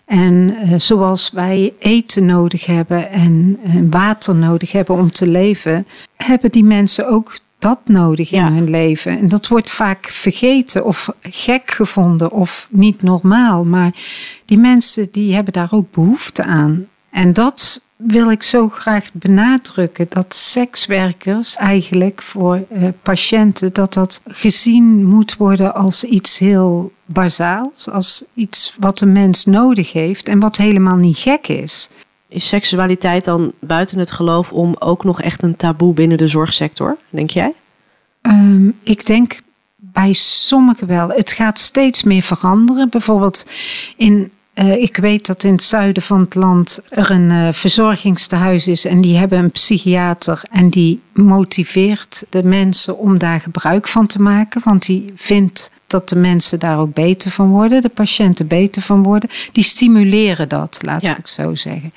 En 0.09 0.55
eh, 0.61 0.73
zoals 0.77 1.31
wij 1.31 1.73
eten 1.79 2.25
nodig 2.25 2.65
hebben 2.65 3.11
en, 3.11 3.59
en 3.63 3.89
water 3.91 4.35
nodig 4.35 4.71
hebben 4.71 4.95
om 4.95 5.11
te 5.11 5.27
leven, 5.27 5.87
hebben 6.15 6.51
die 6.51 6.63
mensen 6.63 7.09
ook 7.09 7.37
dat 7.59 7.79
nodig 7.85 8.29
Ja. 8.29 8.47
in 8.47 8.53
hun 8.53 8.69
leven. 8.69 9.19
En 9.19 9.27
dat 9.27 9.47
wordt 9.47 9.69
vaak 9.69 10.07
vergeten 10.09 10.85
of 10.85 11.09
gek 11.21 11.71
gevonden 11.71 12.31
of 12.31 12.67
niet 12.71 13.01
normaal. 13.01 13.63
Maar 13.63 13.91
die 14.45 14.57
mensen 14.57 15.07
die 15.11 15.33
hebben 15.33 15.53
daar 15.53 15.69
ook 15.71 15.91
behoefte 15.91 16.43
aan. 16.43 16.87
En 17.11 17.33
dat 17.33 17.83
wil 17.95 18.31
ik 18.31 18.43
zo 18.43 18.69
graag 18.69 19.13
benadrukken. 19.13 20.05
Dat 20.09 20.35
sekswerkers 20.35 21.55
eigenlijk 21.55 22.21
voor 22.21 22.65
eh, 22.69 22.83
patiënten, 23.01 23.73
dat 23.73 23.93
dat 23.93 24.21
gezien 24.27 25.05
moet 25.05 25.37
worden 25.37 25.75
als 25.75 26.03
iets 26.03 26.39
heel 26.39 26.91
bazaals. 27.05 27.89
Als 27.89 28.23
iets 28.33 28.75
wat 28.79 29.01
een 29.01 29.11
mens 29.11 29.45
nodig 29.45 29.91
heeft 29.91 30.27
en 30.27 30.39
wat 30.39 30.57
helemaal 30.57 30.95
niet 30.95 31.17
gek 31.17 31.47
is. 31.47 31.89
Is 32.27 32.47
seksualiteit 32.47 33.25
dan 33.25 33.51
buiten 33.59 33.99
het 33.99 34.11
geloof 34.11 34.51
om 34.51 34.75
ook 34.79 35.03
nog 35.03 35.21
echt 35.21 35.43
een 35.43 35.55
taboe 35.55 35.93
binnen 35.93 36.17
de 36.17 36.27
zorgsector, 36.27 36.97
denk 37.09 37.29
jij? 37.29 37.53
Um, 38.21 38.79
ik 38.83 39.05
denk 39.05 39.39
bij 39.75 40.13
sommigen 40.13 40.87
wel. 40.87 41.09
Het 41.09 41.31
gaat 41.31 41.59
steeds 41.59 42.03
meer 42.03 42.21
veranderen. 42.21 42.89
Bijvoorbeeld 42.89 43.45
in 43.97 44.31
uh, 44.59 44.71
ik 44.71 44.97
weet 44.97 45.25
dat 45.25 45.43
in 45.43 45.51
het 45.51 45.63
zuiden 45.63 46.03
van 46.03 46.19
het 46.19 46.35
land 46.35 46.81
er 46.89 47.11
een 47.11 47.29
uh, 47.29 47.47
verzorgingstehuis 47.51 48.67
is 48.67 48.85
en 48.85 49.01
die 49.01 49.17
hebben 49.17 49.39
een 49.39 49.51
psychiater 49.51 50.41
en 50.51 50.69
die 50.69 51.01
motiveert 51.13 52.25
de 52.29 52.43
mensen 52.43 52.97
om 52.97 53.17
daar 53.17 53.41
gebruik 53.41 53.87
van 53.87 54.07
te 54.07 54.21
maken, 54.21 54.61
want 54.63 54.85
die 54.85 55.11
vindt 55.15 55.71
dat 55.87 56.09
de 56.09 56.15
mensen 56.15 56.59
daar 56.59 56.79
ook 56.79 56.93
beter 56.93 57.31
van 57.31 57.49
worden, 57.49 57.81
de 57.81 57.89
patiënten 57.89 58.47
beter 58.47 58.81
van 58.81 59.03
worden. 59.03 59.29
Die 59.51 59.63
stimuleren 59.63 60.49
dat, 60.49 60.79
laat 60.81 61.01
ik 61.01 61.15
het 61.15 61.29
zo 61.29 61.55
zeggen. 61.55 61.93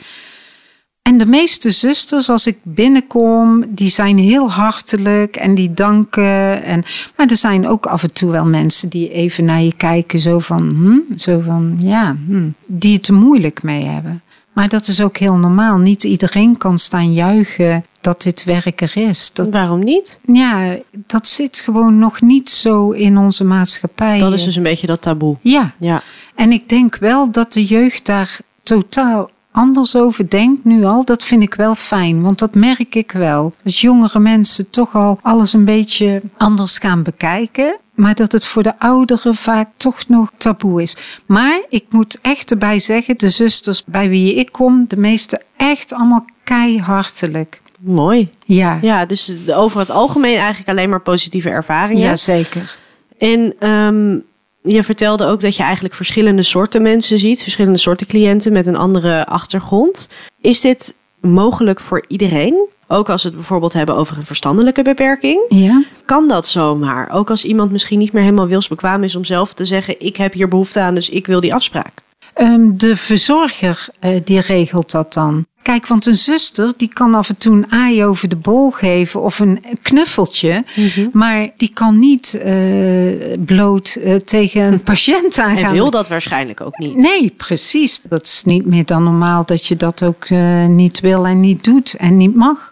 En 1.02 1.18
de 1.18 1.26
meeste 1.26 1.70
zusters, 1.70 2.28
als 2.28 2.46
ik 2.46 2.58
binnenkom, 2.62 3.64
die 3.68 3.88
zijn 3.88 4.18
heel 4.18 4.50
hartelijk 4.50 5.36
en 5.36 5.54
die 5.54 5.72
danken. 5.72 6.62
En, 6.62 6.84
maar 7.16 7.26
er 7.26 7.36
zijn 7.36 7.68
ook 7.68 7.86
af 7.86 8.02
en 8.02 8.12
toe 8.12 8.30
wel 8.30 8.44
mensen 8.44 8.88
die 8.88 9.10
even 9.10 9.44
naar 9.44 9.62
je 9.62 9.74
kijken, 9.76 10.18
zo 10.18 10.38
van, 10.38 10.68
hm, 10.68 11.18
zo 11.18 11.40
van 11.40 11.78
ja, 11.82 12.16
hm, 12.26 12.50
die 12.66 12.96
het 12.96 13.08
er 13.08 13.14
moeilijk 13.14 13.62
mee 13.62 13.84
hebben. 13.84 14.22
Maar 14.52 14.68
dat 14.68 14.88
is 14.88 15.00
ook 15.00 15.16
heel 15.16 15.36
normaal. 15.36 15.78
Niet 15.78 16.04
iedereen 16.04 16.56
kan 16.56 16.78
staan 16.78 17.12
juichen 17.12 17.84
dat 18.00 18.22
dit 18.22 18.44
werk 18.44 18.80
er 18.80 18.96
is. 18.96 19.32
Dat, 19.32 19.48
Waarom 19.50 19.84
niet? 19.84 20.18
Ja, 20.26 20.78
dat 21.06 21.26
zit 21.26 21.60
gewoon 21.60 21.98
nog 21.98 22.20
niet 22.20 22.50
zo 22.50 22.90
in 22.90 23.18
onze 23.18 23.44
maatschappij. 23.44 24.18
Dat 24.18 24.32
is 24.32 24.44
dus 24.44 24.56
een 24.56 24.62
beetje 24.62 24.86
dat 24.86 25.02
taboe. 25.02 25.36
Ja. 25.40 25.74
ja. 25.78 26.02
En 26.34 26.52
ik 26.52 26.68
denk 26.68 26.96
wel 26.96 27.30
dat 27.30 27.52
de 27.52 27.64
jeugd 27.64 28.06
daar 28.06 28.38
totaal 28.62 29.30
anders 29.52 29.96
over 29.96 30.30
denkt 30.30 30.64
nu 30.64 30.84
al, 30.84 31.04
dat 31.04 31.24
vind 31.24 31.42
ik 31.42 31.54
wel 31.54 31.74
fijn. 31.74 32.22
Want 32.22 32.38
dat 32.38 32.54
merk 32.54 32.94
ik 32.94 33.12
wel. 33.12 33.52
Dat 33.62 33.78
jongere 33.78 34.18
mensen 34.18 34.70
toch 34.70 34.94
al 34.94 35.18
alles 35.22 35.52
een 35.52 35.64
beetje 35.64 36.22
anders 36.36 36.78
gaan 36.78 37.02
bekijken. 37.02 37.76
Maar 37.94 38.14
dat 38.14 38.32
het 38.32 38.46
voor 38.46 38.62
de 38.62 38.78
ouderen 38.78 39.34
vaak 39.34 39.68
toch 39.76 40.08
nog 40.08 40.30
taboe 40.36 40.82
is. 40.82 40.96
Maar 41.26 41.60
ik 41.68 41.84
moet 41.90 42.18
echt 42.22 42.50
erbij 42.50 42.78
zeggen, 42.78 43.18
de 43.18 43.30
zusters 43.30 43.84
bij 43.84 44.08
wie 44.08 44.34
ik 44.34 44.52
kom, 44.52 44.84
de 44.88 44.96
meeste 44.96 45.42
echt 45.56 45.92
allemaal 45.92 46.24
keihartelijk. 46.44 47.60
Mooi. 47.80 48.30
Ja. 48.44 48.78
Ja, 48.82 49.06
dus 49.06 49.34
over 49.48 49.78
het 49.80 49.90
algemeen 49.90 50.36
eigenlijk 50.36 50.68
alleen 50.68 50.88
maar 50.88 51.00
positieve 51.00 51.50
ervaringen. 51.50 52.02
Ja, 52.02 52.16
zeker. 52.16 52.76
En 53.18 53.68
um, 53.68 54.24
je 54.62 54.82
vertelde 54.82 55.26
ook 55.26 55.40
dat 55.40 55.56
je 55.56 55.62
eigenlijk 55.62 55.94
verschillende 55.94 56.42
soorten 56.42 56.82
mensen 56.82 57.18
ziet, 57.18 57.42
verschillende 57.42 57.78
soorten 57.78 58.06
cliënten 58.06 58.52
met 58.52 58.66
een 58.66 58.76
andere 58.76 59.26
achtergrond. 59.26 60.08
Is 60.40 60.60
dit 60.60 60.94
mogelijk 61.20 61.80
voor 61.80 62.04
iedereen? 62.08 62.68
Ook 62.88 63.10
als 63.10 63.22
we 63.22 63.28
het 63.28 63.38
bijvoorbeeld 63.38 63.72
hebben 63.72 63.96
over 63.96 64.16
een 64.16 64.26
verstandelijke 64.26 64.82
beperking. 64.82 65.44
Ja. 65.48 65.82
Kan 66.04 66.28
dat 66.28 66.46
zomaar? 66.46 67.10
Ook 67.10 67.30
als 67.30 67.44
iemand 67.44 67.72
misschien 67.72 67.98
niet 67.98 68.12
meer 68.12 68.22
helemaal 68.22 68.46
wilsbekwaam 68.46 69.02
is 69.02 69.16
om 69.16 69.24
zelf 69.24 69.54
te 69.54 69.64
zeggen: 69.64 70.00
Ik 70.00 70.16
heb 70.16 70.32
hier 70.32 70.48
behoefte 70.48 70.80
aan, 70.80 70.94
dus 70.94 71.10
ik 71.10 71.26
wil 71.26 71.40
die 71.40 71.54
afspraak. 71.54 72.02
Ehm, 72.34 72.76
de 72.76 72.96
verzorger 72.96 73.88
uh, 74.00 74.20
die 74.24 74.40
regelt 74.40 74.90
dat 74.90 75.12
dan. 75.12 75.46
Kijk, 75.62 75.86
want 75.86 76.06
een 76.06 76.16
zuster 76.16 76.72
die 76.76 76.88
kan 76.88 77.14
af 77.14 77.28
en 77.28 77.36
toe 77.36 77.54
een 77.54 77.72
aai 77.72 78.04
over 78.04 78.28
de 78.28 78.36
bol 78.36 78.70
geven 78.70 79.20
of 79.22 79.38
een 79.38 79.64
knuffeltje. 79.82 80.64
Mhm. 80.76 81.08
Maar 81.12 81.50
die 81.56 81.70
kan 81.72 81.98
niet 81.98 82.40
uh, 82.44 83.36
bloot 83.44 83.96
uh, 83.98 84.14
tegen 84.14 84.62
een 84.62 84.82
patiënt 84.92 85.38
aangaan. 85.38 85.64
Hij 85.64 85.72
wil 85.72 85.90
dat 85.90 86.08
waarschijnlijk 86.08 86.60
ook 86.60 86.78
niet. 86.78 86.96
Nee, 86.96 87.34
precies. 87.36 88.00
Dat 88.08 88.26
is 88.26 88.42
niet 88.44 88.66
meer 88.66 88.84
dan 88.84 89.02
normaal 89.02 89.44
dat 89.44 89.66
je 89.66 89.76
dat 89.76 90.02
ook 90.02 90.28
uh, 90.28 90.66
niet 90.66 91.00
wil 91.00 91.26
en 91.26 91.40
niet 91.40 91.64
doet 91.64 91.94
en 91.94 92.16
niet 92.16 92.34
mag. 92.34 92.71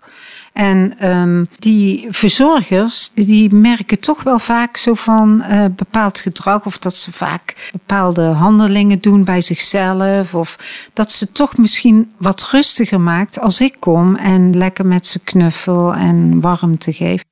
En 0.52 1.08
um, 1.08 1.46
die 1.58 2.06
verzorgers, 2.10 3.10
die 3.14 3.54
merken 3.54 4.00
toch 4.00 4.22
wel 4.22 4.38
vaak 4.38 4.76
zo 4.76 4.94
van 4.94 5.44
uh, 5.50 5.64
bepaald 5.76 6.18
gedrag. 6.18 6.64
Of 6.64 6.78
dat 6.78 6.96
ze 6.96 7.12
vaak 7.12 7.70
bepaalde 7.72 8.22
handelingen 8.22 9.00
doen 9.00 9.24
bij 9.24 9.40
zichzelf. 9.40 10.34
Of 10.34 10.58
dat 10.92 11.12
ze 11.12 11.32
toch 11.32 11.56
misschien 11.56 12.12
wat 12.18 12.48
rustiger 12.50 13.00
maakt 13.00 13.40
als 13.40 13.60
ik 13.60 13.76
kom 13.78 14.16
en 14.16 14.56
lekker 14.56 14.86
met 14.86 15.06
ze 15.06 15.18
knuffel 15.18 15.94
en 15.94 16.40
warmte 16.40 16.92
geef. 16.92 17.22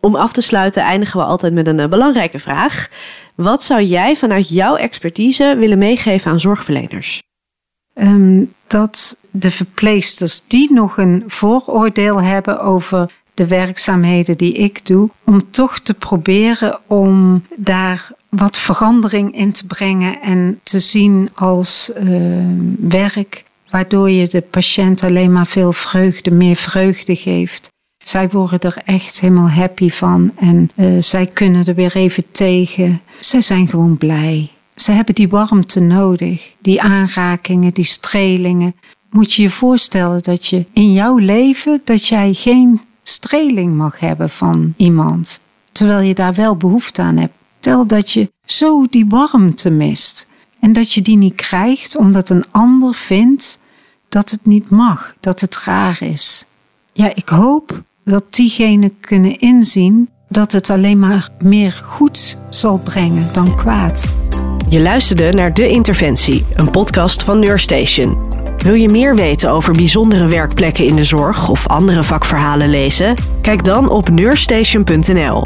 Om 0.00 0.16
af 0.16 0.32
te 0.32 0.40
sluiten 0.40 0.82
eindigen 0.82 1.20
we 1.20 1.26
altijd 1.26 1.52
met 1.52 1.66
een 1.66 1.80
uh, 1.80 1.86
belangrijke 1.86 2.38
vraag. 2.38 2.88
Wat 3.34 3.62
zou 3.62 3.82
jij 3.82 4.16
vanuit 4.16 4.48
jouw 4.48 4.76
expertise 4.76 5.56
willen 5.58 5.78
meegeven 5.78 6.30
aan 6.30 6.40
zorgverleners? 6.40 7.22
Um, 8.02 8.52
dat 8.66 9.18
de 9.30 9.50
verpleegsters 9.50 10.46
die 10.46 10.72
nog 10.72 10.96
een 10.96 11.24
vooroordeel 11.26 12.22
hebben 12.22 12.60
over 12.60 13.10
de 13.34 13.46
werkzaamheden 13.46 14.36
die 14.36 14.52
ik 14.52 14.86
doe, 14.86 15.10
om 15.24 15.50
toch 15.50 15.78
te 15.78 15.94
proberen 15.94 16.78
om 16.86 17.42
daar 17.56 18.10
wat 18.28 18.58
verandering 18.58 19.36
in 19.36 19.52
te 19.52 19.66
brengen 19.66 20.20
en 20.22 20.60
te 20.62 20.78
zien 20.78 21.30
als 21.34 21.90
uh, 22.02 22.20
werk 22.78 23.44
waardoor 23.70 24.10
je 24.10 24.28
de 24.28 24.40
patiënt 24.40 25.02
alleen 25.02 25.32
maar 25.32 25.46
veel 25.46 25.72
vreugde, 25.72 26.30
meer 26.30 26.56
vreugde 26.56 27.16
geeft. 27.16 27.68
Zij 27.98 28.28
worden 28.28 28.60
er 28.60 28.82
echt 28.84 29.20
helemaal 29.20 29.50
happy 29.50 29.90
van 29.90 30.32
en 30.36 30.70
uh, 30.74 31.02
zij 31.02 31.26
kunnen 31.26 31.66
er 31.66 31.74
weer 31.74 31.96
even 31.96 32.24
tegen. 32.30 33.00
Zij 33.20 33.40
zijn 33.40 33.68
gewoon 33.68 33.96
blij. 33.96 34.50
Ze 34.80 34.92
hebben 34.92 35.14
die 35.14 35.28
warmte 35.28 35.80
nodig, 35.80 36.54
die 36.60 36.82
aanrakingen, 36.82 37.74
die 37.74 37.84
strelingen. 37.84 38.74
Moet 39.10 39.32
je 39.32 39.42
je 39.42 39.50
voorstellen 39.50 40.22
dat 40.22 40.46
je 40.46 40.66
in 40.72 40.92
jouw 40.92 41.16
leven 41.16 41.80
dat 41.84 42.06
jij 42.06 42.32
geen 42.32 42.80
streling 43.02 43.74
mag 43.74 43.98
hebben 43.98 44.30
van 44.30 44.74
iemand, 44.76 45.40
terwijl 45.72 46.00
je 46.00 46.14
daar 46.14 46.34
wel 46.34 46.56
behoefte 46.56 47.02
aan 47.02 47.16
hebt. 47.16 47.32
Stel 47.58 47.86
dat 47.86 48.10
je 48.10 48.32
zo 48.44 48.86
die 48.90 49.06
warmte 49.08 49.70
mist 49.70 50.28
en 50.60 50.72
dat 50.72 50.92
je 50.92 51.02
die 51.02 51.16
niet 51.16 51.34
krijgt 51.34 51.96
omdat 51.96 52.30
een 52.30 52.44
ander 52.50 52.94
vindt 52.94 53.60
dat 54.08 54.30
het 54.30 54.46
niet 54.46 54.70
mag, 54.70 55.14
dat 55.20 55.40
het 55.40 55.56
raar 55.56 56.02
is. 56.02 56.46
Ja, 56.92 57.14
ik 57.14 57.28
hoop 57.28 57.82
dat 58.04 58.24
diegenen 58.30 59.00
kunnen 59.00 59.38
inzien 59.38 60.08
dat 60.28 60.52
het 60.52 60.70
alleen 60.70 60.98
maar 60.98 61.28
meer 61.42 61.82
goeds 61.84 62.36
zal 62.50 62.78
brengen 62.78 63.32
dan 63.32 63.56
kwaad. 63.56 64.14
Je 64.70 64.80
luisterde 64.80 65.32
naar 65.32 65.54
De 65.54 65.68
Interventie, 65.68 66.44
een 66.54 66.70
podcast 66.70 67.22
van 67.22 67.38
Neurstation. 67.38 68.28
Wil 68.56 68.74
je 68.74 68.88
meer 68.88 69.14
weten 69.14 69.50
over 69.50 69.72
bijzondere 69.72 70.26
werkplekken 70.26 70.84
in 70.84 70.96
de 70.96 71.04
zorg 71.04 71.48
of 71.48 71.66
andere 71.66 72.02
vakverhalen 72.02 72.70
lezen? 72.70 73.14
Kijk 73.42 73.64
dan 73.64 73.88
op 73.88 74.08
neurstation.nl. 74.08 75.42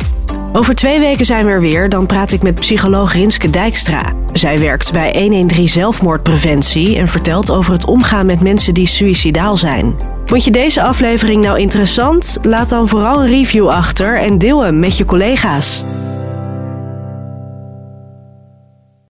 Over 0.53 0.75
twee 0.75 0.99
weken 0.99 1.25
zijn 1.25 1.45
we 1.45 1.51
er 1.51 1.61
weer. 1.61 1.89
Dan 1.89 2.07
praat 2.07 2.33
ik 2.33 2.43
met 2.43 2.55
psycholoog 2.55 3.13
Rinske 3.13 3.51
Dijkstra. 3.51 4.13
Zij 4.33 4.59
werkt 4.59 4.93
bij 4.93 5.15
113 5.19 5.69
zelfmoordpreventie 5.69 6.97
en 6.99 7.09
vertelt 7.09 7.51
over 7.51 7.73
het 7.73 7.87
omgaan 7.87 8.27
met 8.27 8.41
mensen 8.41 8.75
die 8.75 8.87
suïcidaal 8.87 9.57
zijn. 9.57 9.97
Vond 10.25 10.45
je 10.45 10.51
deze 10.51 10.83
aflevering 10.83 11.43
nou 11.43 11.59
interessant? 11.59 12.39
Laat 12.43 12.69
dan 12.69 12.89
vooral 12.89 13.21
een 13.21 13.29
review 13.29 13.69
achter 13.69 14.19
en 14.19 14.39
deel 14.39 14.61
hem 14.61 14.79
met 14.79 14.97
je 14.97 15.05
collega's. 15.05 15.85